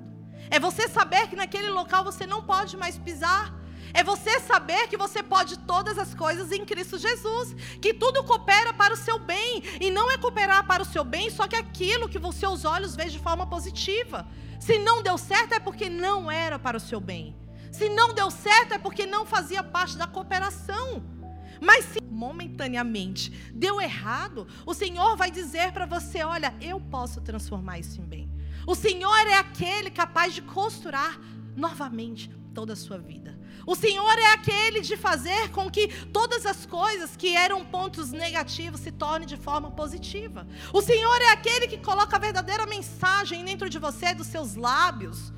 É 0.51 0.59
você 0.59 0.87
saber 0.87 1.29
que 1.29 1.35
naquele 1.35 1.69
local 1.71 2.03
você 2.03 2.27
não 2.27 2.43
pode 2.43 2.77
mais 2.77 2.95
pisar. 2.95 3.51
É 3.91 4.03
você 4.03 4.39
saber 4.39 4.87
que 4.87 4.95
você 4.95 5.23
pode 5.23 5.57
todas 5.61 5.97
as 5.97 6.13
coisas 6.13 6.51
em 6.51 6.63
Cristo 6.63 6.99
Jesus, 6.99 7.55
que 7.81 7.91
tudo 7.91 8.23
coopera 8.23 8.71
para 8.71 8.93
o 8.93 8.97
seu 8.97 9.17
bem, 9.17 9.63
e 9.81 9.89
não 9.89 10.11
é 10.11 10.15
cooperar 10.15 10.67
para 10.67 10.83
o 10.83 10.85
seu 10.85 11.03
bem 11.03 11.31
só 11.31 11.47
que 11.47 11.55
aquilo 11.55 12.07
que 12.07 12.19
os 12.19 12.35
seus 12.35 12.65
olhos 12.65 12.95
veem 12.95 13.09
de 13.09 13.17
forma 13.17 13.47
positiva. 13.47 14.27
Se 14.59 14.77
não 14.77 15.01
deu 15.01 15.17
certo 15.17 15.55
é 15.55 15.59
porque 15.59 15.89
não 15.89 16.29
era 16.29 16.59
para 16.59 16.77
o 16.77 16.79
seu 16.79 16.99
bem. 16.99 17.35
Se 17.71 17.89
não 17.89 18.13
deu 18.13 18.29
certo 18.29 18.75
é 18.75 18.77
porque 18.77 19.07
não 19.07 19.25
fazia 19.25 19.63
parte 19.63 19.97
da 19.97 20.05
cooperação. 20.05 21.19
Mas 21.61 21.85
se 21.85 22.01
momentaneamente 22.01 23.31
deu 23.53 23.79
errado, 23.79 24.47
o 24.65 24.73
Senhor 24.73 25.15
vai 25.15 25.29
dizer 25.29 25.71
para 25.71 25.85
você: 25.85 26.23
olha, 26.23 26.55
eu 26.59 26.81
posso 26.81 27.21
transformar 27.21 27.77
isso 27.77 28.01
em 28.01 28.05
bem. 28.05 28.31
O 28.65 28.73
Senhor 28.73 29.27
é 29.27 29.35
aquele 29.35 29.91
capaz 29.91 30.33
de 30.33 30.41
costurar 30.41 31.19
novamente 31.55 32.31
toda 32.53 32.73
a 32.73 32.75
sua 32.75 32.97
vida. 32.97 33.39
O 33.65 33.75
Senhor 33.75 34.17
é 34.17 34.33
aquele 34.33 34.81
de 34.81 34.97
fazer 34.97 35.49
com 35.51 35.69
que 35.69 35.87
todas 36.07 36.45
as 36.45 36.65
coisas 36.65 37.15
que 37.15 37.35
eram 37.35 37.63
pontos 37.63 38.11
negativos 38.11 38.81
se 38.81 38.91
tornem 38.91 39.27
de 39.27 39.37
forma 39.37 39.71
positiva. 39.71 40.47
O 40.73 40.81
Senhor 40.81 41.21
é 41.21 41.31
aquele 41.31 41.67
que 41.67 41.77
coloca 41.77 42.15
a 42.15 42.19
verdadeira 42.19 42.65
mensagem 42.65 43.45
dentro 43.45 43.69
de 43.69 43.77
você, 43.77 44.13
dos 44.13 44.27
seus 44.27 44.55
lábios, 44.55 45.31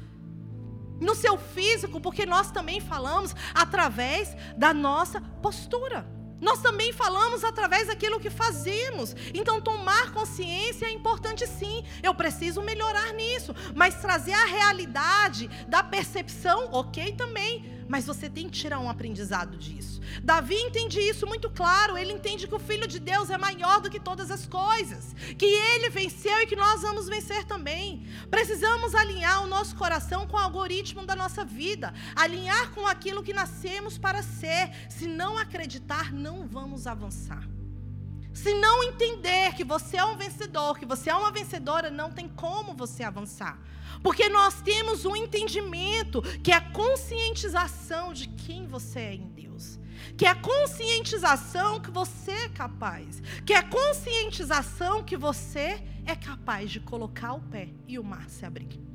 no 1.04 1.14
seu 1.14 1.38
físico, 1.38 2.00
porque 2.02 2.26
nós 2.26 2.50
também 2.52 2.80
falamos 2.80 3.36
através 3.54 4.36
da 4.58 4.74
nossa 4.74 5.22
postura. 5.42 6.06
Nós 6.44 6.62
também 6.62 6.92
falamos 6.92 7.42
através 7.46 7.88
daquilo 7.88 8.20
que 8.20 8.30
fazemos. 8.30 9.16
Então, 9.34 9.62
tomar 9.62 10.12
consciência 10.12 10.88
é 10.88 10.92
importante 10.92 11.48
sim. 11.48 11.86
Eu 12.04 12.14
preciso 12.14 12.62
melhorar 12.62 13.14
nisso. 13.14 13.56
Mas 13.74 14.02
trazer 14.02 14.34
a 14.34 14.46
realidade 14.46 15.50
da 15.70 15.82
percepção, 15.82 16.68
ok 16.74 17.14
também. 17.14 17.74
Mas 17.88 18.06
você 18.06 18.30
tem 18.30 18.50
que 18.50 18.58
tirar 18.58 18.80
um 18.80 18.90
aprendizado 18.90 19.58
disso. 19.58 20.02
Davi 20.24 20.56
entende 20.56 21.00
isso 21.00 21.26
muito 21.26 21.50
claro. 21.50 21.98
Ele 21.98 22.14
entende 22.14 22.48
que 22.48 22.56
o 22.56 22.60
Filho 22.60 22.88
de 22.88 23.00
Deus 23.00 23.30
é 23.30 23.38
maior 23.38 23.82
do 23.82 23.90
que 23.90 24.00
todas 24.00 24.32
as 24.32 24.46
coisas. 24.46 25.14
Que 25.38 25.46
ele 25.46 25.90
venceu 25.90 26.42
e 26.42 26.48
que 26.48 26.56
nós 26.56 26.82
vamos 26.82 27.08
vencer 27.08 27.44
também. 27.46 28.06
Precisamos 28.30 28.96
alinhar 28.96 29.44
o 29.44 29.48
nosso 29.48 29.76
coração 29.76 30.28
com 30.28 30.38
o 30.38 30.40
algoritmo 30.40 31.06
da 31.06 31.16
nossa 31.16 31.44
vida. 31.44 31.94
Alinhar 32.16 32.72
com 32.72 32.88
aquilo 32.88 33.24
que 33.24 33.34
nascemos 33.34 33.98
para 33.98 34.22
ser. 34.22 34.72
Se 34.90 35.08
não 35.08 35.38
acreditar, 35.38 36.12
não 36.34 36.48
vamos 36.48 36.88
avançar. 36.88 37.48
Se 38.34 38.54
não 38.56 38.84
entender 38.84 39.54
que 39.54 39.64
você 39.64 39.98
é 39.98 40.06
um 40.06 40.18
vencedor, 40.18 40.80
que 40.80 40.86
você 40.86 41.10
é 41.12 41.16
uma 41.16 41.32
vencedora, 41.32 41.92
não 41.92 42.12
tem 42.12 42.28
como 42.28 42.74
você 42.74 43.04
avançar. 43.04 43.60
Porque 44.02 44.28
nós 44.28 44.60
temos 44.62 45.06
um 45.06 45.16
entendimento 45.16 46.22
que 46.44 46.52
é 46.52 46.56
a 46.56 46.72
conscientização 46.72 48.12
de 48.12 48.28
quem 48.28 48.66
você 48.66 49.00
é 49.00 49.14
em 49.14 49.28
Deus. 49.30 49.80
que 50.18 50.26
é 50.26 50.30
a 50.30 50.36
conscientização 50.36 51.80
que 51.80 51.90
você 51.90 52.32
é 52.32 52.50
capaz, 52.50 53.22
que 53.46 53.54
é 53.54 53.58
a 53.58 53.64
conscientização 53.64 55.02
que 55.02 55.16
você 55.16 55.82
é 56.06 56.16
capaz 56.16 56.70
de 56.70 56.80
colocar 56.82 57.34
o 57.34 57.42
pé 57.42 57.70
e 57.88 57.98
o 57.98 58.04
mar 58.04 58.30
se 58.30 58.46
abrir. 58.46 58.93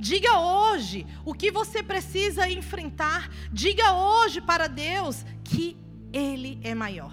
Diga 0.00 0.38
hoje 0.38 1.06
o 1.24 1.34
que 1.34 1.50
você 1.50 1.82
precisa 1.82 2.48
enfrentar. 2.50 3.30
Diga 3.52 3.92
hoje 3.92 4.40
para 4.40 4.66
Deus 4.66 5.24
que 5.44 5.76
Ele 6.12 6.58
é 6.62 6.74
maior. 6.74 7.12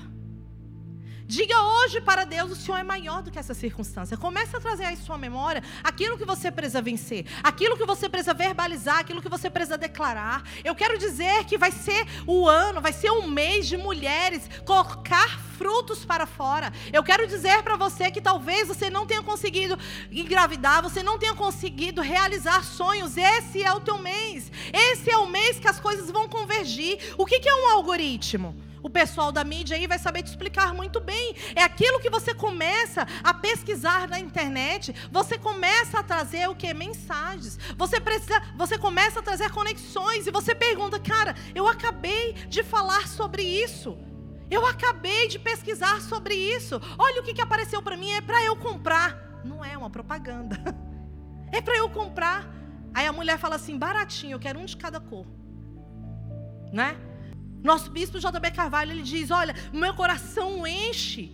Diga 1.27 1.61
hoje 1.61 1.99
para 1.99 2.23
Deus: 2.23 2.51
o 2.51 2.55
Senhor 2.55 2.77
é 2.77 2.83
maior 2.83 3.21
do 3.21 3.29
que 3.29 3.37
essa 3.37 3.53
circunstância. 3.53 4.15
Comece 4.15 4.55
a 4.55 4.61
trazer 4.61 4.85
à 4.85 4.95
sua 4.95 5.17
memória 5.17 5.61
aquilo 5.83 6.17
que 6.17 6.23
você 6.23 6.49
precisa 6.49 6.81
vencer, 6.81 7.25
aquilo 7.43 7.75
que 7.75 7.85
você 7.85 8.07
precisa 8.07 8.33
verbalizar, 8.33 8.99
aquilo 8.99 9.21
que 9.21 9.27
você 9.27 9.49
precisa 9.49 9.77
declarar. 9.77 10.41
Eu 10.63 10.73
quero 10.73 10.97
dizer 10.97 11.43
que 11.43 11.57
vai 11.57 11.69
ser 11.69 12.07
o 12.25 12.47
ano, 12.47 12.79
vai 12.79 12.93
ser 12.93 13.11
um 13.11 13.27
mês 13.27 13.67
de 13.67 13.75
mulheres 13.75 14.49
colocar 14.65 15.37
frutos 15.57 16.05
para 16.05 16.25
fora. 16.25 16.71
Eu 16.93 17.03
quero 17.03 17.27
dizer 17.27 17.61
para 17.61 17.75
você 17.75 18.09
que 18.09 18.21
talvez 18.21 18.69
você 18.69 18.89
não 18.89 19.05
tenha 19.05 19.21
conseguido 19.21 19.77
engravidar, 20.09 20.81
você 20.81 21.03
não 21.03 21.19
tenha 21.19 21.33
conseguido 21.33 22.01
realizar 22.01 22.63
sonhos. 22.63 23.17
Esse 23.17 23.61
é 23.61 23.73
o 23.73 23.81
teu 23.81 23.97
mês. 23.97 24.49
Esse 24.71 25.11
é 25.11 25.17
o 25.17 25.27
mês 25.27 25.59
que 25.59 25.67
as 25.67 25.77
coisas 25.77 26.09
vão 26.09 26.29
convergir. 26.29 27.13
O 27.17 27.25
que 27.25 27.41
é 27.49 27.53
um 27.53 27.69
algoritmo? 27.71 28.55
O 28.81 28.89
pessoal 28.89 29.31
da 29.31 29.43
mídia 29.43 29.75
aí 29.75 29.87
vai 29.87 29.99
saber 29.99 30.23
te 30.23 30.27
explicar 30.27 30.73
muito 30.73 30.99
bem. 30.99 31.35
É 31.55 31.63
aquilo 31.63 31.99
que 31.99 32.09
você 32.09 32.33
começa 32.33 33.07
a 33.23 33.33
pesquisar 33.33 34.07
na 34.07 34.19
internet, 34.19 34.93
você 35.11 35.37
começa 35.37 35.99
a 35.99 36.03
trazer 36.03 36.47
o 36.49 36.55
que? 36.55 36.73
Mensagens. 36.73 37.57
Você 37.77 37.99
precisa, 37.99 38.41
você 38.55 38.77
começa 38.77 39.19
a 39.19 39.23
trazer 39.23 39.51
conexões 39.51 40.27
e 40.27 40.31
você 40.31 40.53
pergunta, 40.53 40.99
cara, 40.99 41.35
eu 41.55 41.67
acabei 41.67 42.33
de 42.47 42.63
falar 42.63 43.07
sobre 43.07 43.43
isso. 43.43 43.97
Eu 44.49 44.65
acabei 44.65 45.27
de 45.27 45.37
pesquisar 45.37 46.01
sobre 46.01 46.33
isso. 46.33 46.79
Olha 46.97 47.21
o 47.21 47.23
que, 47.23 47.33
que 47.33 47.41
apareceu 47.41 47.81
para 47.81 47.97
mim, 47.97 48.11
é 48.11 48.21
para 48.21 48.43
eu 48.43 48.55
comprar. 48.55 49.41
Não 49.43 49.63
é 49.63 49.77
uma 49.77 49.89
propaganda. 49.89 50.57
É 51.49 51.61
para 51.61 51.77
eu 51.77 51.89
comprar. 51.89 52.45
Aí 52.93 53.07
a 53.07 53.13
mulher 53.13 53.37
fala 53.37 53.55
assim, 53.55 53.77
baratinho, 53.77 54.33
eu 54.33 54.39
quero 54.39 54.59
um 54.59 54.65
de 54.65 54.75
cada 54.75 54.99
cor. 54.99 55.25
Né? 56.73 56.97
Nosso 57.63 57.89
bispo 57.91 58.19
JB 58.19 58.51
Carvalho, 58.51 58.91
ele 58.91 59.03
diz: 59.03 59.31
Olha, 59.31 59.55
meu 59.73 59.93
coração 59.93 60.65
enche 60.65 61.31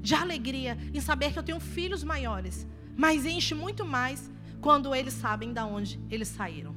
de 0.00 0.14
alegria 0.14 0.78
em 0.92 1.00
saber 1.00 1.32
que 1.32 1.38
eu 1.38 1.42
tenho 1.42 1.60
filhos 1.60 2.02
maiores, 2.02 2.66
mas 2.96 3.26
enche 3.26 3.54
muito 3.54 3.84
mais 3.84 4.30
quando 4.60 4.94
eles 4.94 5.14
sabem 5.14 5.52
de 5.52 5.60
onde 5.60 6.00
eles 6.10 6.28
saíram. 6.28 6.74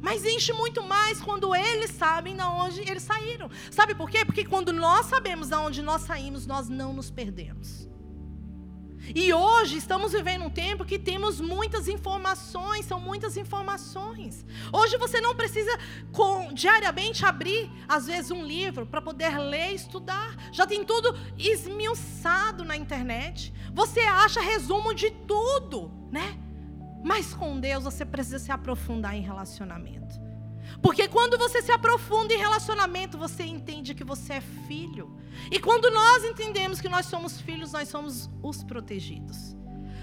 Mas 0.00 0.24
enche 0.24 0.52
muito 0.52 0.82
mais 0.82 1.20
quando 1.20 1.54
eles 1.54 1.90
sabem 1.90 2.36
de 2.36 2.42
onde 2.42 2.80
eles 2.80 3.02
saíram. 3.02 3.50
Sabe 3.70 3.94
por 3.94 4.10
quê? 4.10 4.22
Porque 4.24 4.44
quando 4.44 4.70
nós 4.70 5.06
sabemos 5.06 5.48
de 5.48 5.54
onde 5.54 5.82
nós 5.82 6.02
saímos, 6.02 6.46
nós 6.46 6.68
não 6.68 6.92
nos 6.92 7.10
perdemos. 7.10 7.88
E 9.12 9.32
hoje 9.32 9.76
estamos 9.76 10.12
vivendo 10.12 10.44
um 10.44 10.50
tempo 10.50 10.84
que 10.84 10.98
temos 10.98 11.40
muitas 11.40 11.88
informações, 11.88 12.86
são 12.86 13.00
muitas 13.00 13.36
informações. 13.36 14.46
Hoje 14.72 14.96
você 14.96 15.20
não 15.20 15.34
precisa 15.34 15.76
com, 16.12 16.52
diariamente 16.52 17.26
abrir, 17.26 17.70
às 17.88 18.06
vezes, 18.06 18.30
um 18.30 18.44
livro 18.44 18.86
para 18.86 19.02
poder 19.02 19.36
ler 19.38 19.72
e 19.72 19.74
estudar. 19.74 20.36
Já 20.52 20.66
tem 20.66 20.84
tudo 20.84 21.14
esmiuçado 21.36 22.64
na 22.64 22.76
internet. 22.76 23.52
Você 23.74 24.00
acha 24.00 24.40
resumo 24.40 24.94
de 24.94 25.10
tudo, 25.10 25.90
né? 26.10 26.38
Mas 27.04 27.34
com 27.34 27.60
Deus 27.60 27.84
você 27.84 28.04
precisa 28.04 28.38
se 28.38 28.50
aprofundar 28.50 29.14
em 29.14 29.20
relacionamento. 29.20 30.23
Porque 30.84 31.08
quando 31.08 31.38
você 31.38 31.62
se 31.62 31.72
aprofunda 31.72 32.34
em 32.34 32.36
relacionamento, 32.36 33.16
você 33.16 33.42
entende 33.42 33.94
que 33.94 34.04
você 34.04 34.34
é 34.34 34.40
filho. 34.42 35.10
E 35.50 35.58
quando 35.58 35.90
nós 35.90 36.22
entendemos 36.24 36.78
que 36.78 36.90
nós 36.90 37.06
somos 37.06 37.40
filhos, 37.40 37.72
nós 37.72 37.88
somos 37.88 38.28
os 38.42 38.62
protegidos. 38.62 39.56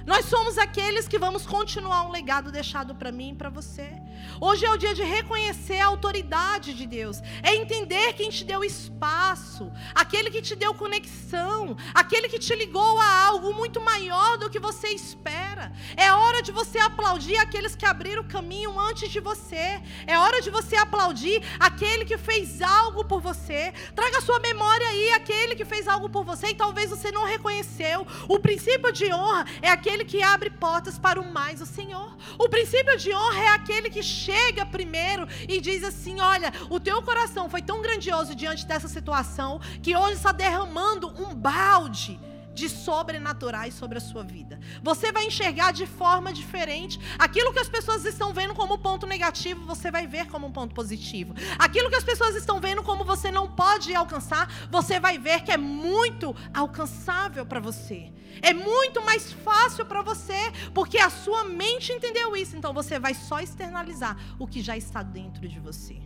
Nós 0.05 0.25
somos 0.25 0.57
aqueles 0.57 1.07
que 1.07 1.19
vamos 1.19 1.45
continuar 1.45 2.03
um 2.03 2.11
legado 2.11 2.51
deixado 2.51 2.95
para 2.95 3.11
mim 3.11 3.31
e 3.31 3.35
para 3.35 3.49
você. 3.49 3.91
Hoje 4.39 4.65
é 4.65 4.71
o 4.71 4.77
dia 4.77 4.93
de 4.93 5.03
reconhecer 5.03 5.79
a 5.79 5.87
autoridade 5.87 6.73
de 6.73 6.85
Deus, 6.85 7.21
é 7.43 7.55
entender 7.55 8.13
quem 8.13 8.29
te 8.29 8.43
deu 8.43 8.63
espaço, 8.63 9.71
aquele 9.93 10.31
que 10.31 10.41
te 10.41 10.55
deu 10.55 10.73
conexão, 10.73 11.75
aquele 11.93 12.27
que 12.29 12.39
te 12.39 12.55
ligou 12.55 12.99
a 12.99 13.25
algo 13.25 13.53
muito 13.53 13.79
maior 13.81 14.37
do 14.37 14.49
que 14.49 14.59
você 14.59 14.89
espera. 14.89 15.71
É 15.95 16.11
hora 16.11 16.41
de 16.41 16.51
você 16.51 16.79
aplaudir 16.79 17.37
aqueles 17.37 17.75
que 17.75 17.85
abriram 17.85 18.23
o 18.23 18.27
caminho 18.27 18.79
antes 18.79 19.11
de 19.11 19.19
você. 19.19 19.81
É 20.07 20.17
hora 20.17 20.41
de 20.41 20.49
você 20.49 20.75
aplaudir 20.75 21.43
aquele 21.59 22.05
que 22.05 22.17
fez 22.17 22.61
algo 22.61 23.05
por 23.05 23.21
você. 23.21 23.71
Traga 23.95 24.17
a 24.17 24.21
sua 24.21 24.39
memória 24.39 24.87
aí 24.87 25.11
aquele 25.13 25.55
que 25.55 25.65
fez 25.65 25.87
algo 25.87 26.09
por 26.09 26.23
você 26.23 26.47
e 26.47 26.55
talvez 26.55 26.89
você 26.89 27.11
não 27.11 27.25
reconheceu. 27.25 28.07
O 28.27 28.39
princípio 28.39 28.91
de 28.91 29.13
honra 29.13 29.45
é 29.61 29.69
aquele 29.69 29.90
que 29.99 30.23
abre 30.23 30.49
portas 30.49 30.97
para 30.97 31.19
o 31.19 31.31
mais 31.31 31.61
o 31.61 31.65
Senhor. 31.65 32.15
O 32.37 32.49
princípio 32.49 32.97
de 32.97 33.13
honra 33.13 33.43
é 33.43 33.47
aquele 33.49 33.89
que 33.89 34.01
chega 34.01 34.65
primeiro 34.65 35.27
e 35.47 35.59
diz 35.59 35.83
assim: 35.83 36.19
Olha, 36.19 36.51
o 36.69 36.79
teu 36.79 37.01
coração 37.01 37.49
foi 37.49 37.61
tão 37.61 37.81
grandioso 37.81 38.33
diante 38.33 38.65
dessa 38.65 38.87
situação 38.87 39.59
que 39.81 39.95
hoje 39.95 40.13
está 40.13 40.31
derramando 40.31 41.07
um 41.21 41.35
balde 41.35 42.19
de 42.53 42.69
sobrenaturais 42.69 43.73
sobre 43.73 43.97
a 43.97 44.01
sua 44.01 44.23
vida. 44.23 44.59
Você 44.83 45.11
vai 45.11 45.25
enxergar 45.25 45.71
de 45.71 45.85
forma 45.85 46.33
diferente. 46.33 46.99
Aquilo 47.17 47.53
que 47.53 47.59
as 47.59 47.69
pessoas 47.69 48.05
estão 48.05 48.33
vendo 48.33 48.53
como 48.53 48.77
ponto 48.77 49.07
negativo, 49.07 49.65
você 49.65 49.89
vai 49.89 50.07
ver 50.07 50.27
como 50.27 50.47
um 50.47 50.51
ponto 50.51 50.75
positivo. 50.75 51.33
Aquilo 51.57 51.89
que 51.89 51.95
as 51.95 52.03
pessoas 52.03 52.35
estão 52.35 52.59
vendo 52.59 52.83
como 52.83 53.05
você 53.05 53.31
não 53.31 53.49
pode 53.51 53.93
alcançar, 53.95 54.51
você 54.69 54.99
vai 54.99 55.17
ver 55.17 55.43
que 55.43 55.51
é 55.51 55.57
muito 55.57 56.35
alcançável 56.53 57.45
para 57.45 57.59
você. 57.59 58.11
É 58.41 58.53
muito 58.53 59.03
mais 59.03 59.31
fácil 59.31 59.85
para 59.85 60.01
você, 60.01 60.51
porque 60.73 60.97
a 60.97 61.09
sua 61.09 61.43
mente 61.43 61.91
entendeu 61.91 62.35
isso. 62.35 62.55
Então 62.55 62.73
você 62.73 62.99
vai 62.99 63.13
só 63.13 63.39
externalizar 63.39 64.17
o 64.39 64.47
que 64.47 64.61
já 64.61 64.77
está 64.77 65.03
dentro 65.03 65.47
de 65.47 65.59
você. 65.59 66.01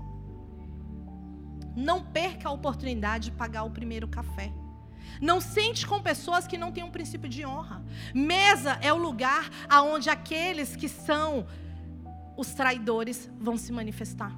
Não 1.75 2.03
perca 2.03 2.49
a 2.49 2.51
oportunidade 2.51 3.25
de 3.25 3.38
pagar 3.38 3.63
o 3.63 3.71
primeiro 3.71 4.08
café. 4.08 4.51
Não 5.21 5.39
sente 5.39 5.85
com 5.85 6.01
pessoas 6.01 6.47
que 6.47 6.57
não 6.57 6.71
têm 6.71 6.83
um 6.83 6.91
princípio 6.91 7.29
de 7.29 7.45
honra. 7.45 7.83
Mesa 8.13 8.77
é 8.81 8.91
o 8.91 8.97
lugar 8.97 9.49
aonde 9.69 10.09
aqueles 10.09 10.75
que 10.75 10.89
são 10.89 11.47
os 12.37 12.53
traidores 12.53 13.29
vão 13.39 13.57
se 13.57 13.71
manifestar. 13.71 14.31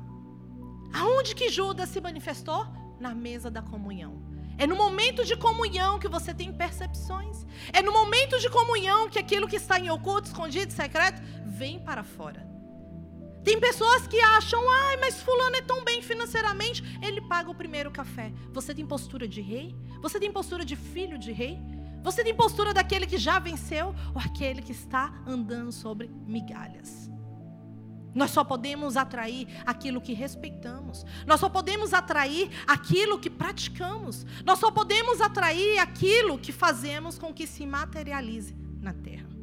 Aonde 0.93 1.36
que 1.36 1.49
Judas 1.49 1.89
se 1.89 1.99
manifestou? 1.99 2.67
Na 2.99 3.13
mesa 3.13 3.51
da 3.51 3.62
comunhão. 3.62 4.21
É 4.58 4.65
no 4.65 4.75
momento 4.75 5.23
de 5.23 5.36
comunhão 5.36 5.99
que 5.99 6.08
você 6.08 6.34
tem 6.34 6.51
percepções. 6.51 7.45
É 7.71 7.82
no 7.82 7.91
momento 7.91 8.39
de 8.39 8.49
comunhão 8.49 9.08
que 9.08 9.19
aquilo 9.19 9.47
que 9.47 9.58
está 9.58 9.80
em 9.80 9.89
oculto, 9.89 10.27
escondido, 10.27 10.73
secreto, 10.73 11.21
vem 11.45 11.80
para 11.80 12.03
fora. 12.03 12.46
Tem 13.47 13.57
pessoas 13.57 14.05
que 14.05 14.19
acham, 14.19 14.62
ai, 14.69 14.97
mas 14.97 15.21
fulano 15.21 15.55
é 15.55 15.62
tão 15.62 15.81
bem 15.81 16.01
financeiramente, 16.01 16.83
ele 17.01 17.21
paga 17.21 17.49
o 17.49 17.55
primeiro 17.55 17.89
café. 17.89 18.33
Você 18.51 18.75
tem 18.75 18.86
postura 18.86 19.25
de 19.25 19.39
rei? 19.39 19.73
Você 20.01 20.19
tem 20.19 20.29
postura 20.29 20.65
de 20.65 20.75
filho 20.75 21.17
de 21.17 21.31
rei? 21.31 21.57
Você 22.03 22.25
tem 22.25 22.36
postura 22.36 22.73
daquele 22.73 23.07
que 23.07 23.17
já 23.17 23.39
venceu 23.39 23.95
ou 24.13 24.19
aquele 24.19 24.62
que 24.62 24.73
está 24.73 25.13
andando 25.25 25.71
sobre 25.71 26.12
migalhas? 26.27 27.10
Nós 28.13 28.31
só 28.31 28.43
podemos 28.43 28.97
atrair 28.97 29.47
aquilo 29.65 30.01
que 30.01 30.12
respeitamos. 30.12 31.05
Nós 31.25 31.39
só 31.39 31.47
podemos 31.47 31.93
atrair 31.93 32.49
aquilo 32.67 33.17
que 33.17 33.29
praticamos. 33.29 34.25
Nós 34.43 34.60
só 34.60 34.69
podemos 34.71 35.21
atrair 35.21 35.79
aquilo 35.79 36.38
que 36.38 36.51
fazemos 36.51 37.17
com 37.17 37.33
que 37.33 37.47
se 37.47 37.65
materialize 37.65 38.53
na 38.81 38.91
terra. 38.91 39.37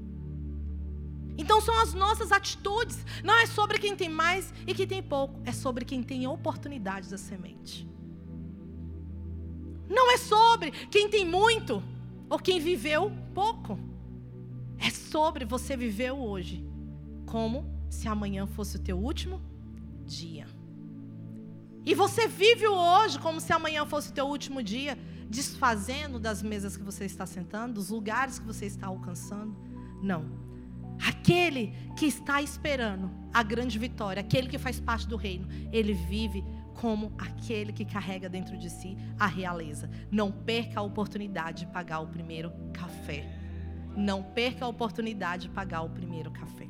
Então 1.37 1.61
são 1.61 1.79
as 1.81 1.95
nossas 1.95 2.33
atitudes. 2.33 3.05
Não 3.23 3.35
é 3.39 3.47
sobre 3.47 3.79
quem 3.79 3.97
tem 3.97 4.09
mais 4.09 4.53
e 4.67 4.75
quem 4.75 4.87
tem 4.87 5.03
pouco. 5.03 5.41
É 5.45 5.53
sobre 5.53 5.85
quem 5.85 6.03
tem 6.03 6.27
oportunidades 6.27 7.11
da 7.11 7.19
semente. 7.19 7.89
Não 9.89 10.11
é 10.13 10.17
sobre 10.17 10.71
quem 10.71 11.09
tem 11.09 11.27
muito 11.27 11.83
ou 12.29 12.39
quem 12.39 12.61
viveu 12.61 13.13
pouco. 13.35 13.79
É 14.79 14.91
sobre 14.91 15.45
você 15.45 15.77
viveu 15.77 16.17
hoje 16.17 16.65
como 17.27 17.65
se 17.89 18.09
amanhã 18.09 18.47
fosse 18.47 18.77
o 18.77 18.81
teu 18.81 18.99
último 18.99 19.41
dia. 20.05 20.47
E 21.87 21.95
você 21.95 22.27
vive 22.27 22.67
o 22.67 22.75
hoje 22.75 23.19
como 23.19 23.41
se 23.41 23.53
amanhã 23.53 23.85
fosse 23.85 24.11
o 24.11 24.13
teu 24.13 24.27
último 24.27 24.63
dia, 24.63 24.99
desfazendo 25.29 26.19
das 26.19 26.43
mesas 26.43 26.77
que 26.77 26.83
você 26.83 27.05
está 27.05 27.27
sentando, 27.27 27.75
dos 27.75 27.91
lugares 27.91 28.39
que 28.39 28.47
você 28.47 28.67
está 28.67 28.87
alcançando. 28.87 29.55
Não. 30.03 30.44
Aquele 31.07 31.75
que 31.97 32.07
está 32.07 32.43
esperando 32.43 33.11
a 33.33 33.43
grande 33.43 33.79
vitória, 33.79 34.21
aquele 34.21 34.49
que 34.49 34.59
faz 34.59 34.79
parte 34.79 35.09
do 35.09 35.17
reino, 35.17 35.49
ele 35.73 35.93
vive 35.93 36.45
como 36.75 37.13
aquele 37.17 37.73
que 37.73 37.85
carrega 37.85 38.29
dentro 38.29 38.57
de 38.57 38.69
si 38.69 38.97
a 39.19 39.27
realeza. 39.27 39.91
Não 40.11 40.31
perca 40.31 40.81
a 40.81 40.83
oportunidade 40.83 41.65
de 41.65 41.73
pagar 41.73 42.01
o 42.01 42.09
primeiro 42.09 42.53
café. 42.73 43.25
Não 43.97 44.23
perca 44.23 44.65
a 44.65 44.69
oportunidade 44.69 45.49
de 45.49 45.55
pagar 45.55 45.83
o 45.83 45.91
primeiro 45.91 46.31
café. 46.31 46.67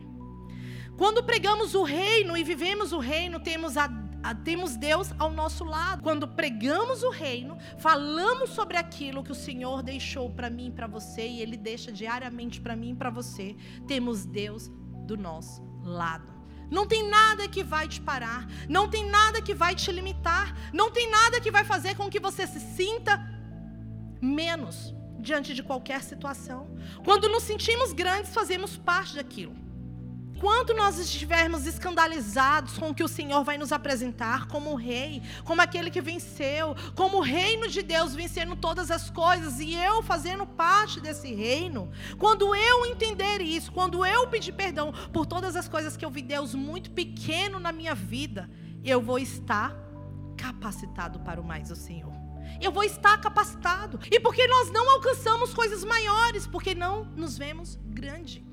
Quando 0.97 1.25
pregamos 1.25 1.75
o 1.75 1.83
reino 1.83 2.37
e 2.37 2.45
vivemos 2.45 2.93
o 2.93 2.99
reino, 2.99 3.41
temos 3.41 3.77
a 3.77 3.89
temos 4.33 4.77
Deus 4.77 5.13
ao 5.19 5.33
nosso 5.33 5.65
lado. 5.65 6.03
Quando 6.03 6.29
pregamos 6.29 7.03
o 7.03 7.11
reino, 7.11 7.59
falamos 7.79 8.51
sobre 8.51 8.77
aquilo 8.77 9.25
que 9.25 9.33
o 9.33 9.35
Senhor 9.35 9.83
deixou 9.83 10.31
para 10.31 10.49
mim 10.49 10.69
e 10.69 10.71
para 10.71 10.87
você, 10.87 11.27
e 11.27 11.43
Ele 11.43 11.57
deixa 11.57 11.91
diariamente 11.91 12.61
para 12.61 12.77
mim 12.77 12.93
e 12.93 12.95
para 12.95 13.11
você, 13.11 13.57
temos 13.89 14.25
Deus 14.25 14.71
do 15.05 15.17
nosso 15.17 15.65
lado. 15.83 16.33
Não 16.71 16.87
tem 16.87 17.09
nada 17.09 17.49
que 17.49 17.63
vai 17.63 17.87
te 17.89 18.01
parar, 18.01 18.49
não 18.69 18.89
tem 18.89 19.05
nada 19.09 19.43
que 19.43 19.53
vai 19.53 19.75
te 19.75 19.91
limitar, 19.93 20.55
não 20.73 20.91
tem 20.91 21.11
nada 21.11 21.41
que 21.41 21.51
vai 21.51 21.65
fazer 21.65 21.97
com 21.97 22.09
que 22.09 22.21
você 22.21 22.47
se 22.47 22.61
sinta 22.61 23.21
menos 24.21 24.95
diante 25.19 25.55
de 25.55 25.63
qualquer 25.63 26.03
situação. 26.03 26.77
Quando 27.05 27.29
nos 27.29 27.43
sentimos 27.43 27.93
grandes, 27.93 28.33
fazemos 28.33 28.77
parte 28.77 29.17
daquilo. 29.17 29.64
Quando 30.45 30.75
nós 30.75 30.99
estivermos 30.99 31.67
escandalizados 31.67 32.77
com 32.77 32.91
o 32.91 32.95
que 32.95 33.03
o 33.03 33.09
Senhor 33.09 33.43
vai 33.43 33.57
nos 33.57 33.73
apresentar 33.73 34.47
como 34.47 34.75
rei, 34.75 35.23
como 35.43 35.63
aquele 35.63 35.91
que 35.91 36.03
venceu, 36.03 36.77
como 36.95 37.17
o 37.17 37.23
reino 37.23 37.67
de 37.67 37.81
Deus 37.81 38.15
vencendo 38.15 38.55
todas 38.55 38.91
as 38.91 39.09
coisas 39.09 39.59
e 39.59 39.73
eu 39.73 40.03
fazendo 40.03 40.47
parte 40.47 41.01
desse 41.01 41.33
reino, 41.33 41.91
quando 42.19 42.55
eu 42.55 42.85
entender 42.85 43.41
isso, 43.41 43.73
quando 43.73 44.05
eu 44.05 44.29
pedir 44.29 44.53
perdão 44.53 44.93
por 45.15 45.25
todas 45.25 45.57
as 45.57 45.67
coisas 45.67 45.97
que 45.97 46.05
eu 46.05 46.11
vi 46.11 46.21
Deus 46.21 46.55
muito 46.55 46.91
pequeno 46.91 47.59
na 47.59 47.73
minha 47.73 47.95
vida, 47.95 48.51
eu 48.85 49.01
vou 49.01 49.19
estar 49.19 49.75
capacitado 50.37 51.21
para 51.21 51.41
o 51.41 51.45
mais 51.45 51.71
o 51.71 51.75
Senhor. 51.75 52.13
Eu 52.61 52.71
vou 52.71 52.85
estar 52.85 53.19
capacitado. 53.19 53.99
E 54.11 54.21
porque 54.21 54.47
nós 54.47 54.71
não 54.71 54.91
alcançamos 54.91 55.55
coisas 55.55 55.83
maiores, 55.83 56.47
porque 56.47 56.75
não 56.75 57.07
nos 57.17 57.39
vemos 57.39 57.79
grande. 57.87 58.45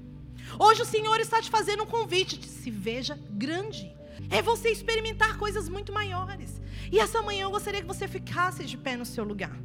Hoje 0.60 0.82
o 0.82 0.86
Senhor 0.86 1.20
está 1.20 1.42
te 1.42 1.50
fazendo 1.50 1.84
um 1.84 1.88
convite 1.88 2.38
de 2.38 2.48
se 2.48 2.70
veja 2.70 3.18
grande. 3.32 3.94
É 4.30 4.42
você 4.42 4.70
experimentar 4.70 5.38
coisas 5.38 5.68
muito 5.68 5.92
maiores. 5.92 6.62
E 6.92 7.00
essa 7.00 7.22
manhã 7.22 7.44
eu 7.44 7.52
gostaria 7.52 7.82
que 7.82 7.88
você 7.88 8.08
ficasse 8.08 8.66
de 8.66 8.78
pé 8.78 8.96
no 8.96 9.06
seu 9.06 9.24
lugar. 9.24 9.58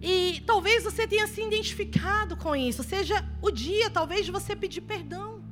E 0.00 0.42
talvez 0.46 0.84
você 0.84 1.06
tenha 1.06 1.26
se 1.26 1.40
identificado 1.40 2.36
com 2.36 2.54
isso. 2.54 2.82
Seja 2.82 3.24
o 3.40 3.50
dia, 3.50 3.90
talvez, 3.90 4.24
de 4.26 4.30
você 4.30 4.54
pedir 4.54 4.82
perdão. 4.82 5.44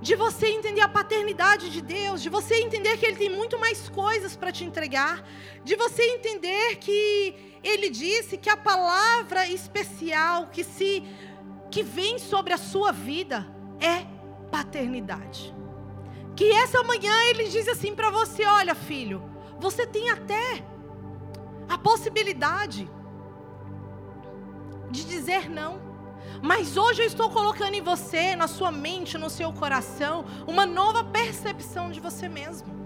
De 0.00 0.14
você 0.14 0.46
entender 0.48 0.82
a 0.82 0.88
paternidade 0.88 1.70
de 1.70 1.80
Deus. 1.80 2.22
De 2.22 2.28
você 2.28 2.56
entender 2.56 2.96
que 2.98 3.06
Ele 3.06 3.16
tem 3.16 3.30
muito 3.30 3.58
mais 3.58 3.88
coisas 3.88 4.36
para 4.36 4.52
te 4.52 4.64
entregar. 4.64 5.26
De 5.64 5.74
você 5.74 6.02
entender 6.02 6.76
que 6.76 7.34
Ele 7.64 7.88
disse 7.90 8.36
que 8.36 8.50
a 8.50 8.56
palavra 8.56 9.48
especial 9.48 10.48
que 10.48 10.62
se 10.62 11.02
que 11.70 11.82
vem 11.82 12.18
sobre 12.18 12.52
a 12.52 12.58
sua 12.58 12.92
vida 12.92 13.46
é 13.80 14.06
paternidade. 14.50 15.54
Que 16.34 16.52
essa 16.52 16.82
manhã 16.82 17.12
ele 17.30 17.48
diz 17.48 17.68
assim 17.68 17.94
para 17.94 18.10
você: 18.10 18.44
olha, 18.44 18.74
filho, 18.74 19.22
você 19.58 19.86
tem 19.86 20.10
até 20.10 20.64
a 21.68 21.76
possibilidade 21.76 22.88
de 24.90 25.04
dizer 25.04 25.50
não. 25.50 25.86
Mas 26.42 26.76
hoje 26.76 27.02
eu 27.02 27.06
estou 27.06 27.30
colocando 27.30 27.74
em 27.74 27.82
você, 27.82 28.36
na 28.36 28.46
sua 28.46 28.70
mente, 28.70 29.18
no 29.18 29.28
seu 29.28 29.52
coração, 29.52 30.24
uma 30.46 30.64
nova 30.64 31.02
percepção 31.02 31.90
de 31.90 32.00
você 32.00 32.28
mesmo. 32.28 32.77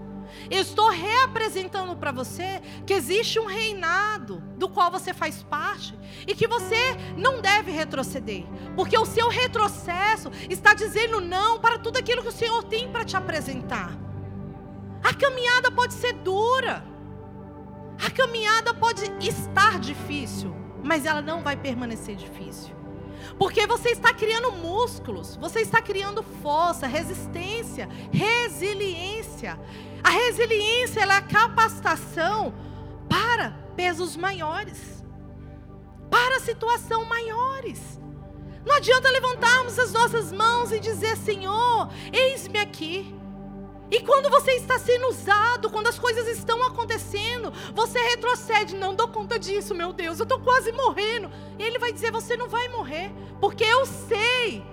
Eu 0.49 0.61
estou 0.61 0.89
reapresentando 0.89 1.95
para 1.95 2.11
você 2.11 2.61
que 2.85 2.93
existe 2.93 3.39
um 3.39 3.45
reinado 3.45 4.41
do 4.57 4.67
qual 4.67 4.91
você 4.91 5.13
faz 5.13 5.43
parte 5.43 5.97
e 6.27 6.35
que 6.35 6.47
você 6.47 6.95
não 7.17 7.41
deve 7.41 7.71
retroceder, 7.71 8.43
porque 8.75 8.97
o 8.97 9.05
seu 9.05 9.29
retrocesso 9.29 10.31
está 10.49 10.73
dizendo 10.73 11.21
não 11.21 11.59
para 11.59 11.77
tudo 11.77 11.97
aquilo 11.97 12.21
que 12.21 12.29
o 12.29 12.31
Senhor 12.31 12.63
tem 12.63 12.91
para 12.91 13.05
te 13.05 13.15
apresentar. 13.15 13.97
A 15.03 15.13
caminhada 15.13 15.71
pode 15.71 15.93
ser 15.93 16.13
dura, 16.13 16.85
a 18.01 18.09
caminhada 18.09 18.73
pode 18.73 19.03
estar 19.19 19.79
difícil, 19.79 20.55
mas 20.83 21.05
ela 21.05 21.21
não 21.21 21.41
vai 21.41 21.55
permanecer 21.55 22.15
difícil. 22.15 22.75
Porque 23.37 23.65
você 23.65 23.89
está 23.89 24.13
criando 24.13 24.51
músculos, 24.51 25.35
você 25.37 25.61
está 25.61 25.81
criando 25.81 26.23
força, 26.23 26.87
resistência, 26.87 27.87
resiliência. 28.11 29.59
A 30.03 30.09
resiliência 30.09 31.01
é 31.01 31.11
a 31.11 31.21
capacitação 31.21 32.53
para 33.09 33.51
pesos 33.75 34.17
maiores, 34.17 35.03
para 36.09 36.39
situação 36.39 37.05
maiores. 37.05 37.99
Não 38.65 38.75
adianta 38.75 39.09
levantarmos 39.09 39.77
as 39.79 39.91
nossas 39.91 40.31
mãos 40.31 40.71
e 40.71 40.79
dizer: 40.79 41.17
Senhor, 41.17 41.89
eis-me 42.11 42.59
aqui. 42.59 43.15
E 43.91 44.01
quando 44.01 44.29
você 44.29 44.53
está 44.53 44.79
sendo 44.79 45.07
usado, 45.07 45.69
quando 45.69 45.87
as 45.87 45.99
coisas 45.99 46.27
estão 46.27 46.63
acontecendo, 46.63 47.53
você 47.75 47.99
retrocede, 47.99 48.75
não 48.75 48.95
dou 48.95 49.07
conta 49.07 49.37
disso, 49.37 49.75
meu 49.75 49.93
Deus, 49.93 50.19
eu 50.19 50.23
estou 50.23 50.39
quase 50.39 50.71
morrendo. 50.71 51.29
E 51.59 51.63
ele 51.63 51.77
vai 51.77 51.93
dizer: 51.93 52.11
Você 52.11 52.35
não 52.35 52.49
vai 52.49 52.67
morrer, 52.69 53.11
porque 53.39 53.63
eu 53.63 53.85
sei 53.85 54.65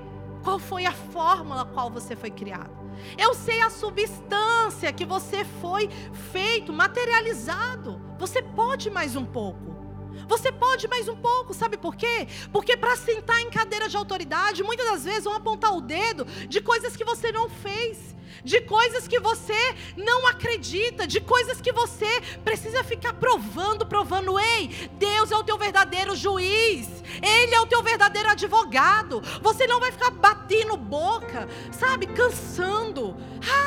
qual 0.42 0.58
foi 0.58 0.86
a 0.86 0.92
fórmula 0.92 1.62
a 1.62 1.66
qual 1.66 1.90
você 1.90 2.16
foi 2.16 2.30
criado. 2.30 2.79
Eu 3.18 3.34
sei 3.34 3.60
a 3.60 3.70
substância 3.70 4.92
que 4.92 5.04
você 5.04 5.44
foi 5.44 5.88
feito, 6.32 6.72
materializado. 6.72 8.00
Você 8.18 8.42
pode 8.42 8.90
mais 8.90 9.16
um 9.16 9.24
pouco. 9.24 9.79
Você 10.28 10.52
pode 10.52 10.88
mais 10.88 11.08
um 11.08 11.16
pouco, 11.16 11.54
sabe 11.54 11.76
por 11.76 11.96
quê? 11.96 12.26
Porque 12.52 12.76
para 12.76 12.96
sentar 12.96 13.40
em 13.40 13.50
cadeira 13.50 13.88
de 13.88 13.96
autoridade, 13.96 14.62
muitas 14.62 14.86
das 14.86 15.04
vezes 15.04 15.24
vão 15.24 15.34
apontar 15.34 15.76
o 15.76 15.80
dedo 15.80 16.24
de 16.48 16.60
coisas 16.60 16.96
que 16.96 17.04
você 17.04 17.32
não 17.32 17.48
fez 17.48 18.10
de 18.44 18.60
coisas 18.62 19.06
que 19.06 19.18
você 19.20 19.74
não 19.96 20.26
acredita, 20.26 21.06
de 21.06 21.20
coisas 21.20 21.60
que 21.60 21.72
você 21.72 22.20
precisa 22.44 22.82
ficar 22.84 23.12
provando, 23.14 23.86
provando. 23.86 24.38
Ei, 24.38 24.88
Deus 24.98 25.30
é 25.30 25.36
o 25.36 25.44
teu 25.44 25.58
verdadeiro 25.58 26.14
juiz, 26.14 26.88
Ele 27.22 27.54
é 27.54 27.60
o 27.60 27.66
teu 27.66 27.82
verdadeiro 27.82 28.30
advogado. 28.30 29.20
Você 29.42 29.66
não 29.66 29.80
vai 29.80 29.92
ficar 29.92 30.10
batendo 30.10 30.76
boca, 30.76 31.48
sabe, 31.72 32.06
cansando. 32.06 33.16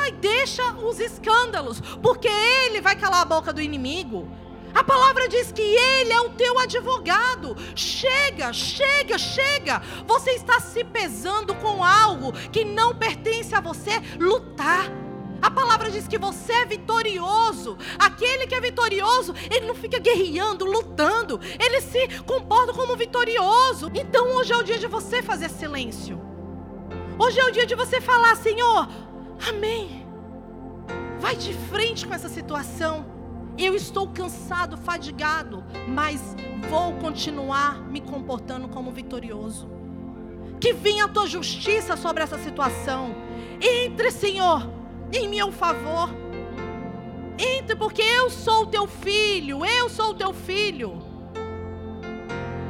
Ai, 0.00 0.12
deixa 0.12 0.72
os 0.74 0.98
escândalos, 0.98 1.80
porque 2.02 2.28
Ele 2.28 2.80
vai 2.80 2.96
calar 2.96 3.22
a 3.22 3.26
boca 3.26 3.52
do 3.52 3.60
inimigo. 3.60 4.28
A 4.74 4.82
palavra 4.82 5.28
diz 5.28 5.52
que 5.52 5.62
Ele 5.62 6.12
é 6.12 6.20
o 6.20 6.30
teu 6.30 6.58
advogado. 6.58 7.56
Chega, 7.76 8.52
chega, 8.52 9.16
chega. 9.16 9.80
Você 10.06 10.32
está 10.32 10.58
se 10.58 10.82
pesando 10.82 11.54
com 11.54 11.84
algo 11.84 12.32
que 12.50 12.64
não 12.64 12.94
pertence 12.94 13.54
a 13.54 13.60
você. 13.60 13.92
Lutar. 14.18 14.90
A 15.40 15.50
palavra 15.50 15.90
diz 15.90 16.08
que 16.08 16.18
você 16.18 16.52
é 16.52 16.64
vitorioso. 16.64 17.76
Aquele 17.98 18.46
que 18.46 18.54
é 18.54 18.60
vitorioso, 18.60 19.34
ele 19.50 19.66
não 19.66 19.74
fica 19.74 19.98
guerreando, 19.98 20.64
lutando. 20.64 21.38
Ele 21.60 21.80
se 21.80 22.08
comporta 22.24 22.72
como 22.72 22.96
vitorioso. 22.96 23.90
Então 23.94 24.34
hoje 24.34 24.52
é 24.52 24.56
o 24.56 24.62
dia 24.62 24.78
de 24.78 24.86
você 24.86 25.22
fazer 25.22 25.50
silêncio. 25.50 26.20
Hoje 27.16 27.38
é 27.38 27.44
o 27.44 27.52
dia 27.52 27.66
de 27.66 27.76
você 27.76 28.00
falar, 28.00 28.34
Senhor, 28.36 28.88
amém. 29.48 30.04
Vai 31.20 31.36
de 31.36 31.54
frente 31.54 32.06
com 32.06 32.14
essa 32.14 32.28
situação. 32.28 33.13
Eu 33.56 33.74
estou 33.74 34.08
cansado, 34.08 34.76
fadigado, 34.76 35.64
mas 35.88 36.20
vou 36.68 36.92
continuar 36.94 37.80
me 37.88 38.00
comportando 38.00 38.68
como 38.68 38.90
vitorioso. 38.90 39.68
Que 40.60 40.72
venha 40.72 41.04
a 41.04 41.08
tua 41.08 41.26
justiça 41.26 41.96
sobre 41.96 42.22
essa 42.22 42.38
situação. 42.38 43.14
Entre, 43.60 44.10
Senhor, 44.10 44.68
em 45.12 45.28
meu 45.28 45.52
favor. 45.52 46.10
Entre, 47.38 47.76
porque 47.76 48.02
eu 48.02 48.28
sou 48.30 48.62
o 48.62 48.66
teu 48.66 48.86
filho, 48.86 49.64
eu 49.64 49.88
sou 49.88 50.10
o 50.10 50.14
teu 50.14 50.32
filho. 50.32 51.00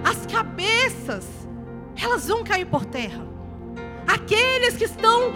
As 0.05 0.27
cabeças, 0.27 1.27
elas 2.01 2.29
vão 2.29 2.45
cair 2.45 2.67
por 2.67 2.85
terra. 2.85 3.27
Aqueles 4.07 4.77
que 4.77 4.85
estão 4.85 5.33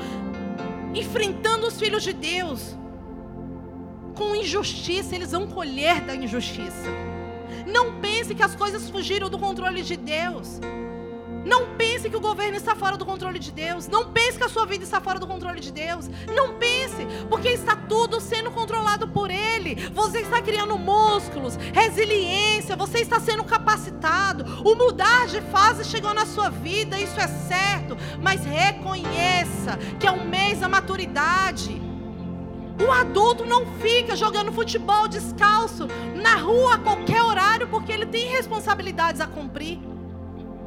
enfrentando 0.94 1.66
os 1.66 1.78
filhos 1.78 2.02
de 2.02 2.12
Deus, 2.12 2.77
com 4.18 4.34
injustiça, 4.34 5.14
eles 5.14 5.30
vão 5.30 5.46
colher 5.46 6.00
da 6.00 6.14
injustiça. 6.14 6.88
Não 7.64 8.00
pense 8.00 8.34
que 8.34 8.42
as 8.42 8.56
coisas 8.56 8.90
fugiram 8.90 9.30
do 9.30 9.38
controle 9.38 9.80
de 9.80 9.96
Deus. 9.96 10.58
Não 11.44 11.76
pense 11.76 12.10
que 12.10 12.16
o 12.16 12.20
governo 12.20 12.56
está 12.56 12.74
fora 12.74 12.96
do 12.96 13.06
controle 13.06 13.38
de 13.38 13.52
Deus. 13.52 13.86
Não 13.86 14.12
pense 14.12 14.36
que 14.36 14.42
a 14.42 14.48
sua 14.48 14.66
vida 14.66 14.82
está 14.82 15.00
fora 15.00 15.20
do 15.20 15.26
controle 15.26 15.60
de 15.60 15.70
Deus. 15.70 16.10
Não 16.34 16.58
pense, 16.58 17.06
porque 17.30 17.48
está 17.48 17.76
tudo 17.76 18.20
sendo 18.20 18.50
controlado 18.50 19.06
por 19.06 19.30
Ele. 19.30 19.76
Você 19.94 20.18
está 20.18 20.42
criando 20.42 20.76
músculos, 20.76 21.56
resiliência, 21.72 22.74
você 22.74 22.98
está 22.98 23.20
sendo 23.20 23.44
capacitado. 23.44 24.44
O 24.68 24.74
mudar 24.74 25.28
de 25.28 25.40
fase 25.42 25.84
chegou 25.84 26.12
na 26.12 26.26
sua 26.26 26.50
vida, 26.50 26.98
isso 26.98 27.18
é 27.20 27.28
certo. 27.28 27.96
Mas 28.20 28.44
reconheça 28.44 29.78
que 30.00 30.08
é 30.08 30.10
um 30.10 30.28
mês 30.28 30.58
da 30.58 30.68
maturidade. 30.68 31.87
O 32.86 32.92
adulto 32.92 33.44
não 33.44 33.66
fica 33.80 34.14
jogando 34.14 34.52
futebol 34.52 35.08
descalço 35.08 35.88
na 36.14 36.36
rua 36.36 36.74
a 36.74 36.78
qualquer 36.78 37.22
horário 37.22 37.66
porque 37.68 37.90
ele 37.90 38.06
tem 38.06 38.28
responsabilidades 38.28 39.20
a 39.20 39.26
cumprir. 39.26 39.78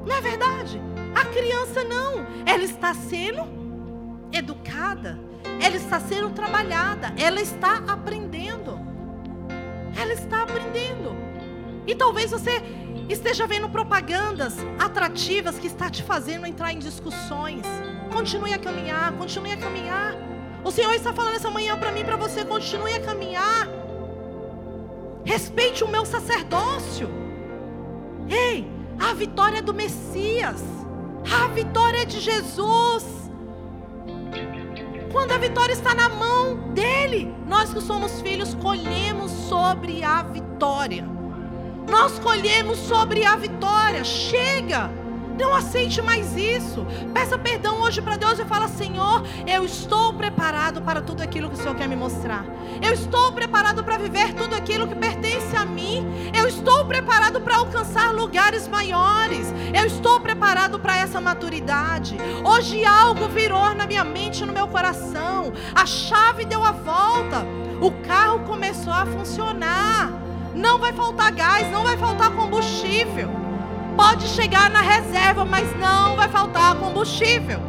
Não 0.05 0.15
é 0.15 0.21
verdade? 0.21 0.81
A 1.15 1.25
criança 1.25 1.83
não. 1.83 2.25
Ela 2.45 2.63
está 2.63 2.93
sendo 2.93 3.47
educada, 4.31 5.19
ela 5.61 5.75
está 5.75 5.99
sendo 5.99 6.29
trabalhada, 6.31 7.13
ela 7.17 7.39
está 7.39 7.77
aprendendo. 7.87 8.79
Ela 9.99 10.13
está 10.13 10.43
aprendendo. 10.43 11.15
E 11.85 11.95
talvez 11.95 12.31
você 12.31 12.61
esteja 13.09 13.47
vendo 13.47 13.69
propagandas 13.69 14.55
atrativas 14.79 15.57
que 15.57 15.67
está 15.67 15.89
te 15.89 16.03
fazendo 16.03 16.45
entrar 16.45 16.73
em 16.73 16.79
discussões. 16.79 17.63
Continue 18.11 18.53
a 18.53 18.59
caminhar, 18.59 19.11
continue 19.13 19.51
a 19.51 19.57
caminhar. 19.57 20.30
O 20.63 20.71
Senhor 20.71 20.93
está 20.93 21.11
falando 21.11 21.35
essa 21.35 21.49
manhã 21.49 21.77
para 21.77 21.91
mim, 21.91 22.03
para 22.03 22.15
você, 22.15 22.45
continue 22.45 22.93
a 22.93 23.01
caminhar. 23.01 23.67
Respeite 25.23 25.83
o 25.83 25.87
meu 25.87 26.05
sacerdócio. 26.05 27.09
Ei, 28.29 28.67
a 28.99 29.13
vitória 29.13 29.57
é 29.59 29.61
do 29.61 29.73
Messias. 29.73 30.61
A 31.31 31.47
vitória 31.47 32.03
é 32.03 32.05
de 32.05 32.19
Jesus. 32.19 33.05
Quando 35.11 35.31
a 35.33 35.37
vitória 35.37 35.73
está 35.73 35.93
na 35.93 36.09
mão 36.09 36.55
dele, 36.73 37.33
nós 37.47 37.73
que 37.73 37.81
somos 37.81 38.21
filhos 38.21 38.53
colhemos 38.55 39.31
sobre 39.31 40.03
a 40.03 40.23
vitória. 40.23 41.05
Nós 41.89 42.17
colhemos 42.19 42.77
sobre 42.77 43.25
a 43.25 43.35
vitória. 43.35 44.03
Chega! 44.03 45.00
Não 45.39 45.53
aceite 45.53 46.01
mais 46.01 46.35
isso. 46.35 46.85
Peça 47.13 47.37
perdão 47.37 47.81
hoje 47.81 48.01
para 48.01 48.17
Deus 48.17 48.39
e 48.39 48.45
fala: 48.45 48.67
Senhor, 48.67 49.23
eu 49.47 49.63
estou 49.65 50.13
preparado 50.13 50.81
para 50.81 51.01
tudo 51.01 51.21
aquilo 51.21 51.49
que 51.49 51.55
o 51.55 51.57
Senhor 51.57 51.75
quer 51.75 51.87
me 51.87 51.95
mostrar. 51.95 52.45
Eu 52.81 52.93
estou 52.93 53.31
preparado 53.31 53.83
para 53.83 53.97
viver 53.97 54.33
tudo 54.33 54.55
aquilo 54.55 54.87
que 54.87 54.95
pertence 54.95 55.55
a 55.55 55.65
mim. 55.65 56.05
Eu 56.37 56.47
estou 56.47 56.85
preparado 56.85 57.41
para 57.41 57.57
alcançar 57.57 58.13
lugares 58.13 58.67
maiores. 58.67 59.53
Eu 59.73 59.85
estou 59.85 60.19
preparado 60.19 60.79
para 60.79 60.97
essa 60.97 61.19
maturidade. 61.19 62.17
Hoje 62.43 62.85
algo 62.85 63.27
virou 63.27 63.73
na 63.73 63.85
minha 63.85 64.03
mente, 64.03 64.45
no 64.45 64.53
meu 64.53 64.67
coração. 64.67 65.53
A 65.73 65.85
chave 65.85 66.45
deu 66.45 66.63
a 66.63 66.71
volta. 66.71 67.45
O 67.81 67.91
carro 68.05 68.39
começou 68.41 68.93
a 68.93 69.05
funcionar. 69.05 70.11
Não 70.53 70.77
vai 70.77 70.93
faltar 70.93 71.31
gás, 71.31 71.71
não 71.71 71.83
vai 71.83 71.97
faltar 71.97 72.29
combustível. 72.31 73.40
Pode 74.01 74.27
chegar 74.29 74.67
na 74.71 74.81
reserva, 74.81 75.45
mas 75.45 75.77
não 75.77 76.15
vai 76.15 76.27
faltar 76.27 76.73
combustível. 76.73 77.61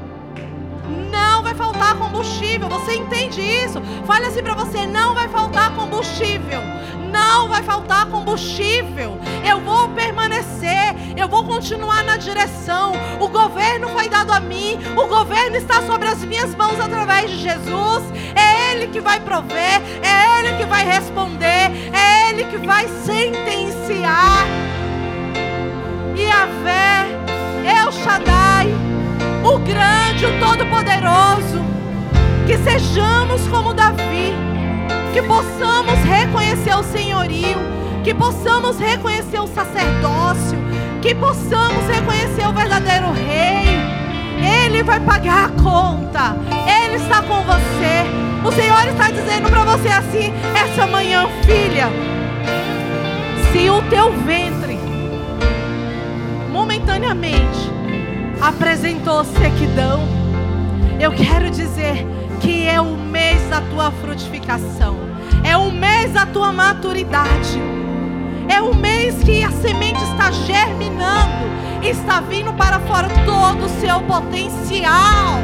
Não 1.11 1.43
vai 1.43 1.55
faltar 1.55 1.95
combustível. 1.95 2.71
Você 2.71 2.95
entende 2.95 3.43
isso? 3.43 3.83
Fale 4.07 4.25
assim 4.25 4.43
para 4.43 4.55
você: 4.55 4.87
não 4.87 5.15
vai 5.15 5.29
faltar 5.29 5.75
combustível. 5.75 6.63
Não 7.13 7.49
vai 7.49 7.63
faltar 7.63 8.07
combustível. 8.07 9.19
Eu 9.47 9.61
vou 9.61 9.91
permanecer. 9.91 10.95
Eu 11.19 11.29
vou 11.29 11.45
continuar 11.45 12.03
na 12.03 12.17
direção. 12.17 12.95
O 13.21 13.29
governo 13.29 13.91
foi 13.91 14.09
dado 14.09 14.33
a 14.33 14.41
mim. 14.41 14.79
O 14.97 15.07
governo 15.07 15.57
está 15.57 15.83
sobre 15.83 16.09
as 16.09 16.25
minhas 16.25 16.55
mãos 16.55 16.81
através 16.81 17.31
de 17.31 17.41
Jesus. 17.41 18.05
É 18.35 18.73
Ele 18.73 18.87
que 18.87 19.01
vai 19.01 19.21
prover. 19.21 19.83
É 20.03 20.39
Ele 20.41 20.57
que 20.57 20.65
vai 20.65 20.83
responder. 20.83 21.71
É 21.93 22.31
Ele 22.31 22.45
que 22.45 22.57
vai 22.57 22.89
sentenciar. 22.89 24.47
Yahvé, 26.43 27.07
El 27.65 27.93
Shaddai, 27.93 28.75
o 29.45 29.59
grande, 29.59 30.27
o 30.27 30.41
todo-poderoso. 30.41 31.63
Que 32.47 32.59
sejamos 32.59 33.47
como 33.47 33.73
Davi, 33.73 34.35
que 35.13 35.23
possamos 35.23 35.97
reconhecer 36.01 36.75
o 36.75 36.83
senhorio, 36.83 37.59
que 38.03 38.13
possamos 38.13 38.81
reconhecer 38.81 39.39
o 39.39 39.47
sacerdócio, 39.47 40.59
que 41.01 41.15
possamos 41.15 41.87
reconhecer 41.87 42.49
o 42.49 42.53
verdadeiro 42.53 43.13
rei. 43.13 43.79
Ele 44.65 44.83
vai 44.83 44.99
pagar 44.99 45.45
a 45.45 45.63
conta, 45.63 46.37
Ele 46.67 46.97
está 46.97 47.23
com 47.23 47.41
você. 47.43 48.03
O 48.45 48.51
Senhor 48.51 48.89
está 48.89 49.13
dizendo 49.13 49.49
para 49.49 49.65
você 49.65 49.89
assim, 49.89 50.33
essa 50.57 50.89
manhã, 50.89 51.29
filha. 51.47 51.89
Se 53.53 53.71
o 53.71 53.81
teu 53.83 54.13
ventre 54.25 54.92
momentaneamente 56.83 57.71
apresentou 58.41 59.25
sequidão, 59.25 60.01
eu 61.01 61.13
quero 61.13 61.49
dizer 61.49 62.05
que 62.41 62.67
é 62.67 62.81
o 62.81 62.97
mês 62.97 63.41
da 63.49 63.61
tua 63.61 63.91
frutificação, 63.93 64.97
é 65.45 65.57
o 65.57 65.71
mês 65.71 66.13
da 66.13 66.27
tua 66.27 66.53
maturidade, 66.53 67.61
é 68.49 68.61
o 68.61 68.75
mês 68.75 69.23
que 69.23 69.45
a 69.45 69.51
semente 69.51 70.03
está 70.03 70.33
germinando, 70.33 71.45
está 71.83 72.21
vindo 72.21 72.53
para 72.55 72.81
fora 72.81 73.09
todo 73.25 73.67
o 73.67 73.81
seu 73.81 74.01
potencial. 74.01 75.41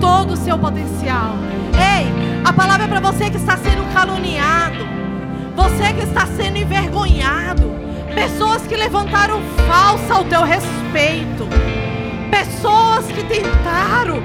Todo 0.00 0.32
o 0.32 0.36
seu 0.36 0.58
potencial. 0.58 1.34
Ei, 1.74 2.42
a 2.44 2.52
palavra 2.52 2.86
é 2.86 2.88
para 2.88 3.00
você 3.00 3.30
que 3.30 3.36
está 3.36 3.56
sendo 3.58 3.84
caluniado, 3.92 4.84
você 5.54 5.92
que 5.92 6.04
está 6.04 6.26
sendo 6.26 6.56
envergonhado 6.56 7.81
pessoas 8.14 8.62
que 8.66 8.76
levantaram 8.76 9.40
falsa 9.66 10.14
ao 10.14 10.24
teu 10.24 10.42
respeito, 10.42 11.48
pessoas 12.30 13.06
que 13.06 13.22
tentaram 13.24 14.22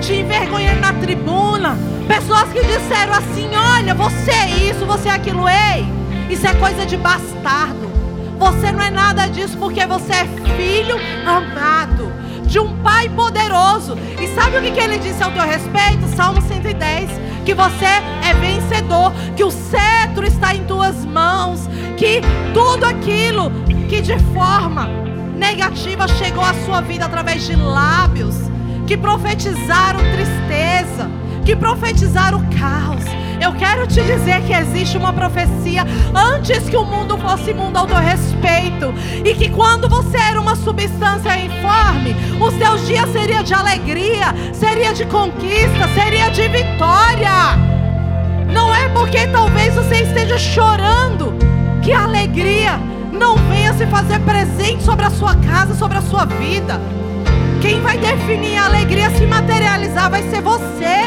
te 0.00 0.14
envergonhar 0.14 0.76
na 0.76 0.92
tribuna, 0.94 1.76
pessoas 2.06 2.52
que 2.52 2.62
disseram 2.64 3.14
assim: 3.14 3.50
olha, 3.54 3.94
você 3.94 4.30
é 4.30 4.50
isso, 4.70 4.86
você 4.86 5.08
é 5.08 5.12
aquilo, 5.12 5.48
ei, 5.48 5.86
isso 6.30 6.46
é 6.46 6.54
coisa 6.54 6.86
de 6.86 6.96
bastardo. 6.96 7.92
Você 8.38 8.72
não 8.72 8.82
é 8.82 8.90
nada 8.90 9.26
disso 9.26 9.56
porque 9.58 9.86
você 9.86 10.12
é 10.12 10.26
filho 10.56 10.96
amado 11.24 12.12
de 12.46 12.58
um 12.58 12.76
Pai 12.82 13.08
poderoso. 13.08 13.96
E 14.20 14.28
sabe 14.34 14.58
o 14.58 14.62
que, 14.62 14.72
que 14.72 14.80
ele 14.80 14.98
disse 14.98 15.22
ao 15.22 15.30
teu 15.30 15.44
respeito? 15.44 16.06
Salmo 16.14 16.42
110: 16.42 17.08
que 17.44 17.54
você 17.54 17.84
é 17.84 18.34
vencedor, 18.40 19.12
que 19.36 19.44
o 19.44 19.50
cetro 19.50 20.26
está 20.26 20.54
em 20.54 20.64
tuas 20.64 21.04
mãos, 21.04 21.68
que 21.96 22.20
tudo 22.52 22.84
aquilo 22.84 23.50
que 23.88 24.00
de 24.00 24.18
forma 24.32 24.88
negativa 25.36 26.06
chegou 26.08 26.44
à 26.44 26.54
sua 26.64 26.80
vida 26.80 27.04
através 27.04 27.46
de 27.46 27.56
lábios 27.56 28.34
que 28.86 28.96
profetizaram 28.96 30.00
tristeza, 30.12 31.10
que 31.44 31.56
profetizaram 31.56 32.44
caos. 32.58 33.04
Eu 33.40 33.52
quero 33.54 33.86
te 33.86 34.00
dizer 34.02 34.42
que 34.42 34.52
existe 34.52 34.96
uma 34.96 35.12
profecia 35.12 35.84
antes 36.14 36.68
que 36.68 36.76
o 36.76 36.84
mundo 36.84 37.18
fosse 37.18 37.52
mundo 37.52 37.76
ao 37.76 37.86
teu 37.86 37.98
respeito. 37.98 38.94
E 39.24 39.34
que 39.34 39.50
quando 39.50 39.88
você 39.88 40.16
era 40.16 40.40
uma 40.40 40.56
substância 40.56 41.36
informe, 41.38 42.14
os 42.40 42.54
teus 42.54 42.86
dias 42.86 43.08
seria 43.10 43.42
de 43.42 43.52
alegria, 43.52 44.34
seria 44.52 44.92
de 44.94 45.04
conquista, 45.06 45.88
seria 45.94 46.30
de 46.30 46.48
vitória. 46.48 47.30
Não 48.52 48.74
é 48.74 48.88
porque 48.90 49.26
talvez 49.26 49.74
você 49.74 50.02
esteja 50.02 50.38
chorando 50.38 51.53
que 51.84 51.92
a 51.92 52.04
alegria 52.04 52.80
não 53.12 53.36
venha 53.36 53.74
se 53.74 53.86
fazer 53.86 54.18
presente 54.20 54.82
sobre 54.82 55.04
a 55.04 55.10
sua 55.10 55.34
casa, 55.36 55.74
sobre 55.74 55.98
a 55.98 56.00
sua 56.00 56.24
vida. 56.24 56.80
Quem 57.60 57.82
vai 57.82 57.98
definir 57.98 58.56
a 58.56 58.64
alegria 58.64 59.10
se 59.10 59.26
materializar 59.26 60.10
vai 60.10 60.22
ser 60.30 60.40
você. 60.40 61.04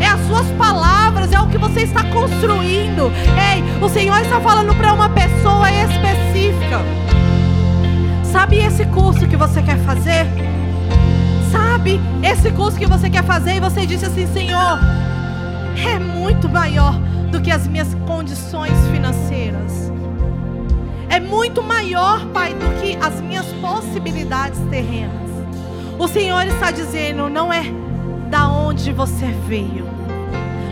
É 0.00 0.06
as 0.06 0.20
suas 0.26 0.46
palavras, 0.58 1.32
é 1.32 1.40
o 1.40 1.46
que 1.46 1.56
você 1.56 1.82
está 1.82 2.02
construindo. 2.02 3.12
Ei, 3.52 3.62
o 3.80 3.88
Senhor 3.88 4.20
está 4.20 4.40
falando 4.40 4.74
para 4.74 4.92
uma 4.92 5.08
pessoa 5.08 5.70
específica. 5.70 6.80
Sabe 8.24 8.58
esse 8.58 8.84
curso 8.86 9.26
que 9.26 9.36
você 9.36 9.62
quer 9.62 9.78
fazer? 9.78 10.26
Sabe 11.52 12.00
esse 12.24 12.50
curso 12.50 12.76
que 12.76 12.86
você 12.86 13.08
quer 13.08 13.22
fazer 13.22 13.54
e 13.56 13.60
você 13.60 13.86
disse 13.86 14.04
assim, 14.04 14.26
Senhor, 14.32 14.80
é 15.76 15.98
muito 15.98 16.48
maior 16.48 16.94
do 17.30 17.40
que 17.40 17.52
as 17.52 17.68
minhas 17.68 17.94
condições 18.04 18.74
financeiras 18.90 19.37
é 21.08 21.20
muito 21.20 21.62
maior, 21.62 22.26
Pai, 22.26 22.54
do 22.54 22.80
que 22.80 22.96
as 22.96 23.20
minhas 23.20 23.46
possibilidades 23.54 24.60
terrenas. 24.70 25.28
O 25.98 26.06
Senhor 26.06 26.46
está 26.46 26.70
dizendo, 26.70 27.28
não 27.28 27.52
é 27.52 27.64
da 28.30 28.48
onde 28.48 28.92
você 28.92 29.26
veio. 29.46 29.86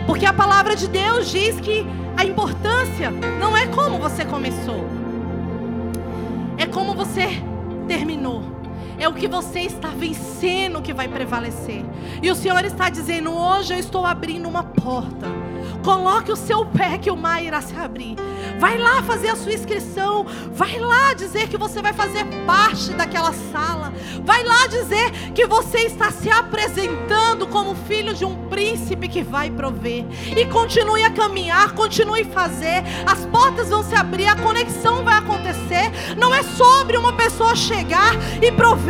Porque 0.05 0.25
a 0.25 0.33
palavra 0.33 0.75
de 0.75 0.87
Deus 0.87 1.29
diz 1.29 1.59
que 1.59 1.85
a 2.15 2.23
importância 2.23 3.11
não 3.39 3.55
é 3.55 3.67
como 3.67 3.99
você 3.99 4.23
começou, 4.23 4.87
é 6.57 6.65
como 6.65 6.93
você 6.93 7.43
terminou. 7.87 8.56
É 8.99 9.07
o 9.07 9.13
que 9.13 9.27
você 9.27 9.61
está 9.61 9.89
vencendo 9.89 10.81
que 10.81 10.93
vai 10.93 11.07
prevalecer. 11.07 11.83
E 12.21 12.31
o 12.31 12.35
Senhor 12.35 12.63
está 12.65 12.89
dizendo: 12.89 13.31
hoje 13.31 13.73
eu 13.73 13.79
estou 13.79 14.05
abrindo 14.05 14.47
uma 14.47 14.63
porta. 14.63 15.27
Coloque 15.83 16.31
o 16.31 16.35
seu 16.35 16.65
pé 16.65 16.97
que 16.97 17.09
o 17.09 17.15
mar 17.15 17.43
irá 17.43 17.61
se 17.61 17.75
abrir. 17.75 18.15
Vai 18.59 18.77
lá 18.77 19.01
fazer 19.03 19.29
a 19.29 19.35
sua 19.35 19.53
inscrição. 19.53 20.25
Vai 20.51 20.79
lá 20.79 21.13
dizer 21.13 21.47
que 21.47 21.57
você 21.57 21.81
vai 21.81 21.93
fazer 21.93 22.25
parte 22.45 22.91
daquela 22.93 23.31
sala. 23.31 23.93
Vai 24.23 24.43
lá 24.43 24.67
dizer 24.67 25.11
que 25.33 25.45
você 25.45 25.79
está 25.79 26.11
se 26.11 26.29
apresentando 26.29 27.47
como 27.47 27.75
filho 27.75 28.13
de 28.13 28.25
um 28.25 28.47
príncipe 28.49 29.07
que 29.07 29.23
vai 29.23 29.49
prover. 29.49 30.05
E 30.35 30.45
continue 30.47 31.03
a 31.03 31.11
caminhar, 31.11 31.73
continue 31.73 32.21
a 32.21 32.25
fazer. 32.25 32.83
As 33.05 33.25
portas 33.25 33.69
vão 33.69 33.83
se 33.83 33.95
abrir, 33.95 34.27
a 34.27 34.35
conexão 34.35 35.03
vai 35.03 35.17
acontecer. 35.17 35.91
Não 36.17 36.33
é 36.33 36.43
sobre 36.43 36.97
uma 36.97 37.13
pessoa 37.13 37.55
chegar 37.55 38.13
e 38.41 38.51
prover, 38.51 38.86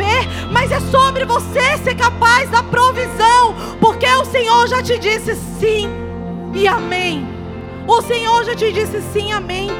mas 0.50 0.70
é 0.70 0.80
sobre 0.80 1.24
você 1.24 1.78
ser 1.78 1.94
capaz 1.94 2.50
da 2.50 2.62
provisão, 2.62 3.54
porque 3.80 4.06
o 4.06 4.24
Senhor 4.24 4.66
já 4.66 4.82
te 4.82 4.98
disse 4.98 5.34
sim 5.58 5.88
e 6.54 6.66
amém. 6.66 7.26
O 7.86 8.02
Senhor 8.02 8.44
já 8.44 8.54
te 8.54 8.72
disse 8.72 9.00
sim, 9.12 9.32
amém. 9.32 9.70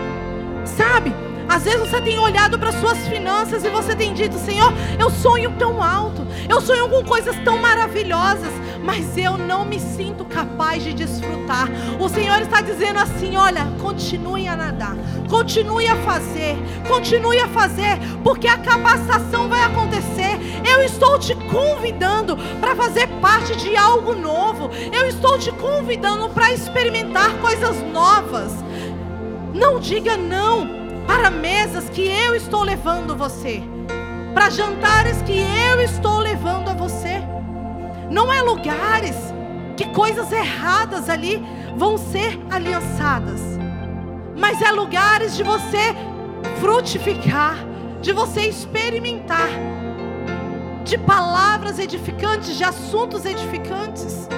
Sabe? 0.65 1.15
Às 1.49 1.65
vezes 1.65 1.81
você 1.81 2.01
tem 2.01 2.19
olhado 2.19 2.59
para 2.59 2.73
suas 2.73 2.99
finanças 3.09 3.65
e 3.65 3.71
você 3.71 3.97
tem 3.97 4.13
dito, 4.13 4.39
Senhor, 4.39 4.73
eu 4.99 5.09
sonho 5.09 5.51
tão 5.59 5.83
alto, 5.83 6.27
eu 6.49 6.61
sonho 6.61 6.89
com 6.89 7.03
coisas 7.05 7.35
tão 7.43 7.57
maravilhosas, 7.57 8.53
mas 8.83 9.17
eu 9.17 9.37
não 9.37 9.65
me 9.65 9.79
sinto 9.81 10.25
capaz 10.25 10.83
de 10.83 10.93
desfrutar. 10.93 11.69
O 12.01 12.09
Senhor 12.09 12.41
está 12.41 12.61
dizendo 12.61 12.99
assim: 12.99 13.37
olha, 13.37 13.67
continue 13.81 14.47
a 14.49 14.57
nadar, 14.57 14.97
continue 15.29 15.87
a 15.87 15.97
fazer, 15.97 16.57
continue 16.87 17.39
a 17.39 17.49
fazer, 17.49 17.99
porque 18.23 18.49
a 18.49 18.59
capacitação 18.59 19.49
vai 19.49 19.63
acontecer. 19.63 20.39
Eu 20.69 20.83
estou 20.83 21.19
te 21.19 21.35
convidando 21.51 22.37
para 22.61 22.75
fazer 22.77 23.07
parte 23.21 23.57
de 23.57 23.77
algo 23.77 24.15
novo, 24.15 24.71
eu 24.93 25.07
estou 25.09 25.39
te 25.39 25.51
convidando 25.53 26.29
para 26.31 26.53
experimentar 26.53 27.33
coisas 27.41 27.77
novas. 27.93 28.53
Não 29.55 29.81
diga 29.81 30.17
não 30.17 30.69
para 31.07 31.31
mesas 31.31 31.89
que 31.89 32.07
eu 32.07 32.35
estou 32.35 32.63
levando 32.63 33.17
você, 33.17 33.63
para 34.35 34.51
jantares 34.51 35.23
que 35.23 35.39
eu 35.39 35.81
estou 35.81 36.19
levando 36.19 36.69
a 36.69 36.75
você. 36.75 37.08
Não 38.11 38.33
é 38.33 38.41
lugares 38.41 39.17
que 39.77 39.87
coisas 39.91 40.33
erradas 40.33 41.09
ali 41.09 41.43
vão 41.77 41.97
ser 41.97 42.41
aliançadas, 42.51 43.41
mas 44.37 44.61
é 44.63 44.71
lugares 44.71 45.37
de 45.37 45.43
você 45.43 45.95
frutificar, 46.61 47.57
de 48.01 48.13
você 48.13 48.49
experimentar, 48.49 49.49
de 50.85 50.97
palavras 50.99 51.79
edificantes, 51.79 52.57
de 52.57 52.65
assuntos 52.65 53.25
edificantes, 53.25 54.29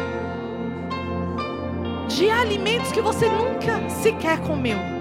de 2.08 2.28
alimentos 2.28 2.90
que 2.90 3.00
você 3.00 3.28
nunca 3.28 3.88
sequer 3.88 4.40
comeu. 4.40 4.99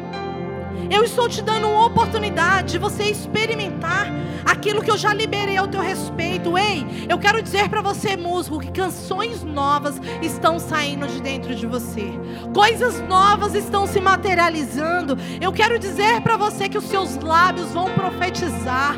Eu 0.90 1.04
estou 1.04 1.30
te 1.30 1.42
dando 1.42 1.68
uma 1.68 1.86
oportunidade 1.86 2.72
de 2.74 2.78
você 2.80 3.04
experimentar 3.04 4.08
aquilo 4.44 4.82
que 4.82 4.90
eu 4.90 4.98
já 4.98 5.14
liberei 5.14 5.56
ao 5.56 5.68
teu 5.68 5.82
respeito. 5.82 6.58
Ei, 6.58 6.86
eu 7.08 7.20
quero 7.20 7.42
dizer 7.42 7.70
para 7.70 7.82
você, 7.82 8.18
músico, 8.18 8.60
que 8.60 8.72
canções 8.72 9.44
novas 9.44 10.02
estão 10.22 10.60
saindo 10.60 11.08
de 11.08 11.22
dentro 11.22 11.54
de 11.54 11.68
você. 11.68 12.12
Coisas 12.54 13.00
novas 13.08 13.54
estão 13.54 13.86
se 13.86 14.02
materializando. 14.02 15.18
Eu 15.40 15.52
quero 15.52 15.78
dizer 15.78 16.22
para 16.22 16.38
você 16.38 16.68
que 16.68 16.78
os 16.78 16.86
seus 16.86 17.18
lábios 17.18 17.72
vão 17.72 17.90
profetizar 17.94 18.98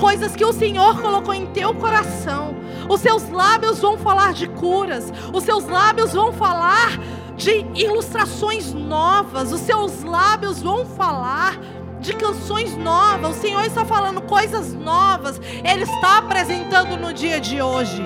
coisas 0.00 0.34
que 0.34 0.44
o 0.44 0.52
Senhor 0.52 1.00
colocou 1.00 1.32
em 1.32 1.46
teu 1.46 1.72
coração. 1.74 2.56
Os 2.88 3.00
seus 3.00 3.28
lábios 3.30 3.78
vão 3.78 3.96
falar 3.96 4.32
de 4.32 4.48
curas. 4.48 5.12
Os 5.32 5.44
seus 5.44 5.64
lábios 5.68 6.12
vão 6.12 6.32
falar 6.32 6.98
de 7.36 7.66
ilustrações 7.74 8.72
novas, 8.72 9.52
os 9.52 9.60
seus 9.60 10.02
lábios 10.02 10.62
vão 10.62 10.84
falar 10.84 11.58
de 12.00 12.14
canções 12.14 12.76
novas. 12.76 13.36
O 13.36 13.40
Senhor 13.40 13.64
está 13.64 13.84
falando 13.84 14.20
coisas 14.22 14.74
novas, 14.74 15.40
Ele 15.64 15.84
está 15.84 16.18
apresentando 16.18 16.96
no 16.96 17.12
dia 17.12 17.40
de 17.40 17.62
hoje. 17.62 18.02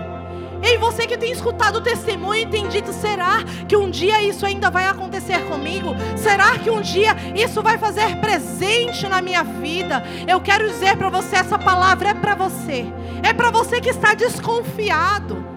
Ei, 0.62 0.78
você 0.78 1.06
que 1.06 1.16
tem 1.16 1.30
escutado 1.30 1.76
o 1.76 1.80
testemunho 1.80 2.42
e 2.42 2.46
tem 2.46 2.68
dito: 2.68 2.92
será 2.92 3.42
que 3.68 3.76
um 3.76 3.90
dia 3.90 4.22
isso 4.22 4.44
ainda 4.46 4.70
vai 4.70 4.86
acontecer 4.86 5.38
comigo? 5.46 5.94
Será 6.16 6.58
que 6.58 6.70
um 6.70 6.80
dia 6.80 7.16
isso 7.34 7.62
vai 7.62 7.78
fazer 7.78 8.16
presente 8.20 9.06
na 9.08 9.20
minha 9.20 9.44
vida? 9.44 10.02
Eu 10.26 10.40
quero 10.40 10.68
dizer 10.68 10.96
para 10.96 11.08
você: 11.08 11.36
essa 11.36 11.58
palavra 11.58 12.10
é 12.10 12.14
para 12.14 12.34
você, 12.34 12.86
é 13.22 13.32
para 13.32 13.50
você 13.50 13.80
que 13.80 13.90
está 13.90 14.14
desconfiado. 14.14 15.55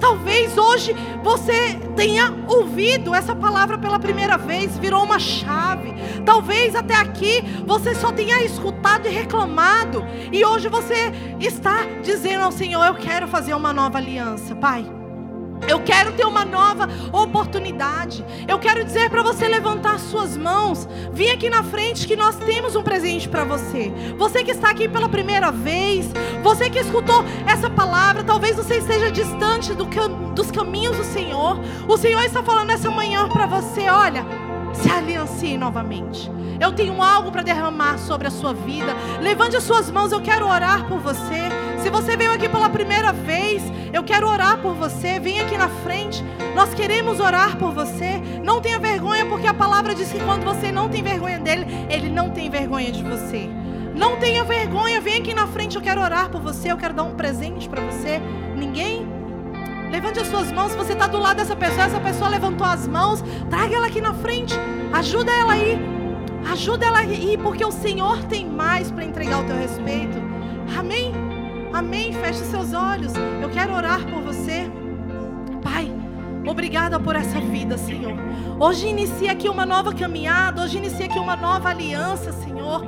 Talvez 0.00 0.56
hoje 0.58 0.94
você 1.22 1.78
tenha 1.96 2.34
ouvido 2.48 3.14
essa 3.14 3.34
palavra 3.34 3.78
pela 3.78 3.98
primeira 3.98 4.36
vez, 4.36 4.76
virou 4.78 5.04
uma 5.04 5.18
chave. 5.18 5.94
Talvez 6.24 6.74
até 6.74 6.94
aqui 6.94 7.42
você 7.66 7.94
só 7.94 8.12
tenha 8.12 8.42
escutado 8.42 9.06
e 9.06 9.10
reclamado, 9.10 10.04
e 10.32 10.44
hoje 10.44 10.68
você 10.68 11.12
está 11.40 11.84
dizendo 12.02 12.44
ao 12.44 12.52
Senhor: 12.52 12.84
Eu 12.84 12.94
quero 12.94 13.28
fazer 13.28 13.54
uma 13.54 13.72
nova 13.72 13.98
aliança, 13.98 14.54
Pai. 14.54 15.03
Eu 15.68 15.80
quero 15.80 16.12
ter 16.12 16.26
uma 16.26 16.44
nova 16.44 16.88
oportunidade. 17.12 18.24
Eu 18.46 18.58
quero 18.58 18.84
dizer 18.84 19.08
para 19.08 19.22
você 19.22 19.48
levantar 19.48 19.98
suas 19.98 20.36
mãos. 20.36 20.86
Vem 21.12 21.30
aqui 21.30 21.48
na 21.48 21.62
frente 21.62 22.06
que 22.06 22.16
nós 22.16 22.36
temos 22.36 22.76
um 22.76 22.82
presente 22.82 23.28
para 23.28 23.44
você. 23.44 23.92
Você 24.18 24.44
que 24.44 24.50
está 24.50 24.70
aqui 24.70 24.88
pela 24.88 25.08
primeira 25.08 25.50
vez, 25.50 26.06
você 26.42 26.68
que 26.68 26.78
escutou 26.78 27.24
essa 27.46 27.70
palavra, 27.70 28.22
talvez 28.22 28.56
você 28.56 28.76
esteja 28.76 29.10
distante 29.10 29.72
do, 29.74 29.86
dos 30.34 30.50
caminhos 30.50 30.96
do 30.96 31.04
Senhor. 31.04 31.58
O 31.88 31.96
Senhor 31.96 32.22
está 32.22 32.42
falando 32.42 32.70
essa 32.70 32.90
manhã 32.90 33.28
para 33.28 33.46
você: 33.46 33.88
olha, 33.88 34.24
se 34.74 34.90
aliancie 34.90 35.56
novamente. 35.56 36.30
Eu 36.60 36.72
tenho 36.72 37.02
algo 37.02 37.32
para 37.32 37.42
derramar 37.42 37.98
sobre 37.98 38.26
a 38.28 38.30
sua 38.30 38.52
vida. 38.52 38.94
Levante 39.20 39.56
as 39.56 39.64
suas 39.64 39.90
mãos, 39.90 40.12
eu 40.12 40.20
quero 40.20 40.46
orar 40.46 40.86
por 40.86 40.98
você. 41.00 41.73
Se 41.84 41.90
você 41.90 42.16
veio 42.16 42.32
aqui 42.32 42.48
pela 42.48 42.70
primeira 42.70 43.12
vez, 43.12 43.62
eu 43.92 44.02
quero 44.02 44.26
orar 44.26 44.56
por 44.56 44.74
você. 44.74 45.20
Vem 45.20 45.38
aqui 45.38 45.54
na 45.54 45.68
frente. 45.68 46.24
Nós 46.56 46.72
queremos 46.72 47.20
orar 47.20 47.58
por 47.58 47.72
você. 47.72 48.22
Não 48.42 48.58
tenha 48.58 48.78
vergonha, 48.78 49.26
porque 49.26 49.46
a 49.46 49.52
palavra 49.52 49.94
diz 49.94 50.10
que 50.10 50.18
quando 50.20 50.44
você 50.44 50.72
não 50.72 50.88
tem 50.88 51.02
vergonha 51.02 51.38
dele, 51.38 51.66
ele 51.90 52.08
não 52.08 52.30
tem 52.30 52.48
vergonha 52.48 52.90
de 52.90 53.02
você. 53.02 53.50
Não 53.94 54.16
tenha 54.16 54.42
vergonha, 54.44 54.98
vem 54.98 55.18
aqui 55.18 55.34
na 55.34 55.46
frente, 55.46 55.76
eu 55.76 55.82
quero 55.82 56.00
orar 56.00 56.30
por 56.30 56.40
você, 56.40 56.72
eu 56.72 56.78
quero 56.78 56.94
dar 56.94 57.02
um 57.02 57.16
presente 57.16 57.68
para 57.68 57.82
você. 57.82 58.18
Ninguém? 58.56 59.06
Levante 59.90 60.20
as 60.20 60.28
suas 60.28 60.50
mãos. 60.50 60.74
Você 60.74 60.94
está 60.94 61.06
do 61.06 61.18
lado 61.18 61.36
dessa 61.36 61.54
pessoa, 61.54 61.84
essa 61.84 62.00
pessoa 62.00 62.30
levantou 62.30 62.66
as 62.66 62.88
mãos, 62.88 63.22
traga 63.50 63.76
ela 63.76 63.88
aqui 63.88 64.00
na 64.00 64.14
frente. 64.14 64.54
Ajuda 64.90 65.30
ela 65.30 65.52
aí. 65.52 65.78
Ajuda 66.50 66.86
ela 66.86 67.00
aí, 67.00 67.38
porque 67.42 67.62
o 67.62 67.70
Senhor 67.70 68.24
tem 68.24 68.46
mais 68.46 68.90
para 68.90 69.04
entregar 69.04 69.36
ao 69.36 69.44
teu 69.44 69.56
respeito. 69.56 70.16
Amém? 70.78 71.33
Amém. 71.74 72.12
Feche 72.12 72.44
seus 72.44 72.72
olhos. 72.72 73.12
Eu 73.42 73.50
quero 73.50 73.74
orar 73.74 74.06
por 74.06 74.22
você. 74.22 74.70
Pai, 75.60 75.92
obrigada 76.46 77.00
por 77.00 77.16
essa 77.16 77.40
vida, 77.40 77.76
Senhor. 77.76 78.14
Hoje 78.60 78.86
inicia 78.86 79.32
aqui 79.32 79.48
uma 79.48 79.66
nova 79.66 79.92
caminhada, 79.92 80.62
hoje 80.62 80.78
inicia 80.78 81.06
aqui 81.06 81.18
uma 81.18 81.34
nova 81.34 81.70
aliança, 81.70 82.32
Senhor. 82.32 82.86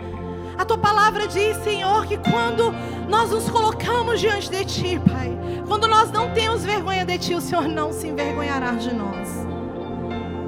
A 0.56 0.64
tua 0.64 0.78
palavra 0.78 1.26
diz, 1.26 1.56
Senhor, 1.64 2.06
que 2.06 2.16
quando 2.16 2.72
nós 3.08 3.30
nos 3.32 3.50
colocamos 3.50 4.20
diante 4.20 4.48
de 4.48 4.64
ti, 4.64 5.00
Pai, 5.00 5.36
quando 5.66 5.88
nós 5.88 6.12
não 6.12 6.32
temos 6.32 6.64
vergonha 6.64 7.04
de 7.04 7.18
ti, 7.18 7.34
o 7.34 7.40
Senhor 7.40 7.66
não 7.66 7.92
se 7.92 8.06
envergonhará 8.06 8.70
de 8.70 8.94
nós. 8.94 9.44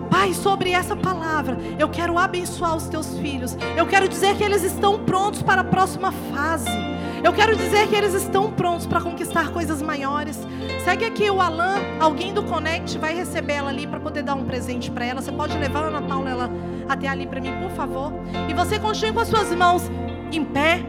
Pai, 0.09 0.32
sobre 0.32 0.70
essa 0.70 0.95
palavra, 0.95 1.59
eu 1.76 1.89
quero 1.89 2.16
abençoar 2.16 2.76
os 2.76 2.86
teus 2.86 3.18
filhos. 3.18 3.57
Eu 3.76 3.86
quero 3.86 4.09
dizer 4.09 4.36
que 4.36 4.45
eles 4.45 4.62
estão 4.62 5.01
prontos 5.01 5.43
para 5.43 5.62
a 5.62 5.64
próxima 5.64 6.12
fase. 6.32 6.88
Eu 7.22 7.32
quero 7.32 7.56
dizer 7.56 7.88
que 7.88 7.96
eles 7.96 8.14
estão 8.14 8.52
prontos 8.52 8.86
para 8.86 9.00
conquistar 9.00 9.50
coisas 9.50 9.82
maiores. 9.82 10.38
Segue 10.84 11.04
aqui 11.04 11.28
o 11.28 11.40
Alan, 11.40 11.76
alguém 12.00 12.32
do 12.32 12.44
Connect 12.44 12.96
vai 12.98 13.14
receber 13.14 13.54
ela 13.54 13.70
ali 13.70 13.86
para 13.86 13.98
poder 13.98 14.22
dar 14.22 14.34
um 14.34 14.44
presente 14.44 14.90
para 14.90 15.04
ela. 15.04 15.20
Você 15.20 15.32
pode 15.32 15.56
levar 15.58 15.84
a 15.84 15.88
Ana 15.88 16.02
Paula 16.02 16.30
ela 16.30 16.50
até 16.88 17.08
ali 17.08 17.26
para 17.26 17.40
mim, 17.40 17.52
por 17.60 17.70
favor. 17.70 18.12
E 18.48 18.54
você 18.54 18.78
continue 18.78 19.12
com 19.12 19.20
as 19.20 19.28
suas 19.28 19.52
mãos 19.54 19.90
em 20.30 20.44
pé. 20.44 20.80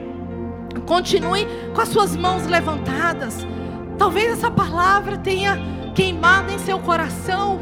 Continue 0.86 1.48
com 1.74 1.82
as 1.82 1.90
suas 1.90 2.16
mãos 2.16 2.46
levantadas. 2.46 3.46
Talvez 3.98 4.32
essa 4.32 4.52
palavra 4.52 5.18
tenha 5.18 5.58
queimado 5.96 6.52
em 6.54 6.60
seu 6.60 6.80
coração 6.80 7.60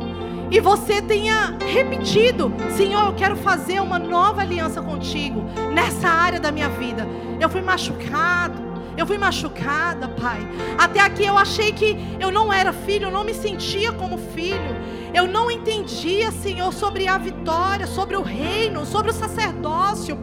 e 0.50 0.60
você 0.60 1.02
tenha 1.02 1.58
repetido: 1.66 2.52
Senhor, 2.76 3.08
eu 3.08 3.14
quero 3.14 3.36
fazer 3.36 3.82
uma 3.82 4.00
nova 4.00 4.42
aliança 4.42 4.82
contigo 4.82 5.44
nessa 5.74 6.08
área 6.08 6.40
da 6.40 6.52
minha 6.52 6.70
vida. 6.70 7.08
Eu 7.40 7.50
fui 7.50 7.62
machucado, 7.62 8.62
eu 8.96 9.06
fui 9.06 9.18
machucada, 9.18 10.08
Pai. 10.08 10.40
Até 10.78 11.00
aqui 11.00 11.26
eu 11.26 11.38
achei 11.38 11.72
que 11.72 11.98
eu 12.20 12.32
não 12.32 12.52
era 12.52 12.72
filho, 12.72 13.08
eu 13.08 13.12
não 13.12 13.24
me 13.24 13.34
sentia 13.34 13.92
como 13.92 14.18
filho. 14.18 14.76
Eu 15.14 15.28
não 15.28 15.50
entendia, 15.50 16.32
Senhor, 16.32 16.72
sobre 16.74 17.08
a 17.08 17.18
vitória, 17.18 17.88
sobre 17.88 18.16
o 18.16 18.22
reino, 18.22 18.86
sobre 18.86 19.12
o 19.12 19.14
sacerdócio. 19.14 20.18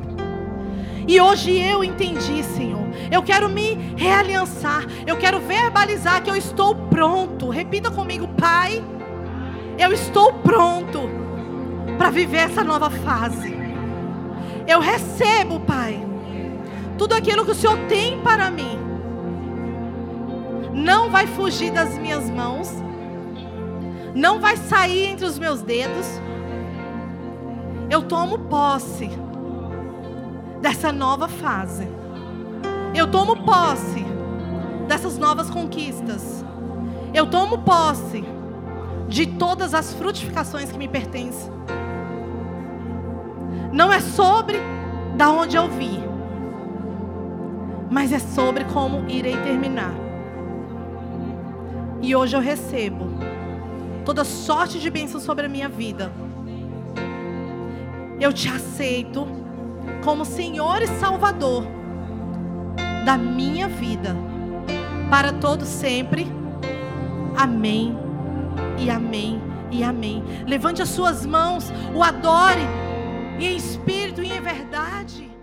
E 1.07 1.21
hoje 1.21 1.59
eu 1.59 1.85
entendi, 1.85 2.43
Senhor. 2.43 2.85
Eu 3.11 3.23
quero 3.23 3.49
me 3.49 3.75
realiançar. 3.97 4.85
Eu 5.07 5.17
quero 5.17 5.41
verbalizar 5.41 6.23
que 6.23 6.31
eu 6.31 6.37
estou 6.37 6.75
pronto. 6.75 7.51
Repita 7.51 7.91
comigo, 7.91 8.29
Pai 8.29 8.83
eu 9.79 9.93
estou 9.93 10.33
pronto 10.35 11.01
para 11.99 12.11
viver 12.11 12.39
essa 12.39 12.63
nova 12.63 12.91
fase. 12.91 13.55
Eu 14.67 14.81
recebo, 14.81 15.61
Pai, 15.61 16.05
tudo 16.97 17.15
aquilo 17.15 17.45
que 17.45 17.51
o 17.51 17.55
Senhor 17.55 17.79
tem 17.89 18.21
para 18.21 18.51
mim. 18.51 18.79
Não 20.73 21.11
vai 21.11 21.27
fugir 21.27 21.71
das 21.71 21.97
minhas 21.99 22.29
mãos, 22.31 22.73
não 24.15 24.41
vai 24.41 24.57
sair 24.57 25.07
entre 25.07 25.27
os 25.27 25.39
meus 25.39 25.63
dedos. 25.63 26.07
Eu 27.91 28.03
tomo 28.03 28.39
posse 28.39 29.11
dessa 30.61 30.93
nova 30.93 31.29
fase. 31.29 31.87
Eu 32.95 33.11
tomo 33.11 33.45
posse 33.45 34.05
dessas 34.89 35.19
novas 35.19 35.51
conquistas. 35.51 36.45
Eu 37.13 37.27
tomo 37.27 37.59
posse 37.59 38.25
de 39.09 39.27
todas 39.27 39.75
as 39.75 39.93
frutificações 39.95 40.71
que 40.71 40.79
me 40.79 40.89
pertencem. 40.89 41.53
Não 43.73 43.93
é 43.93 44.01
sobre 44.01 44.59
da 45.17 45.31
onde 45.31 45.57
eu 45.57 45.69
vi, 45.69 46.01
mas 47.91 48.13
é 48.13 48.19
sobre 48.19 48.65
como 48.65 49.09
irei 49.09 49.37
terminar. 49.39 49.93
E 52.01 52.15
hoje 52.15 52.37
eu 52.37 52.41
recebo 52.41 53.07
toda 54.05 54.25
sorte 54.25 54.79
de 54.79 54.91
bênção 54.91 55.21
sobre 55.21 55.47
a 55.47 55.49
minha 55.49 55.69
vida. 55.69 56.13
Eu 58.21 58.33
te 58.33 58.49
aceito 58.49 59.27
como 60.05 60.25
Senhor 60.25 60.83
e 60.83 60.87
Salvador 60.87 61.65
da 63.05 63.17
minha 63.17 63.69
vida, 63.69 64.17
para 65.11 65.33
todo 65.33 65.65
sempre. 65.65 66.27
Amém, 67.37 67.97
e 68.79 68.91
amém, 68.91 69.41
e 69.71 69.83
amém. 69.83 70.23
Levante 70.47 70.83
as 70.83 70.89
suas 70.89 71.25
mãos, 71.27 71.73
o 71.95 72.03
adore, 72.03 72.67
e 73.39 73.47
em 73.47 73.57
espírito 73.57 74.23
e 74.23 74.33
em 74.33 74.41
verdade. 74.41 75.34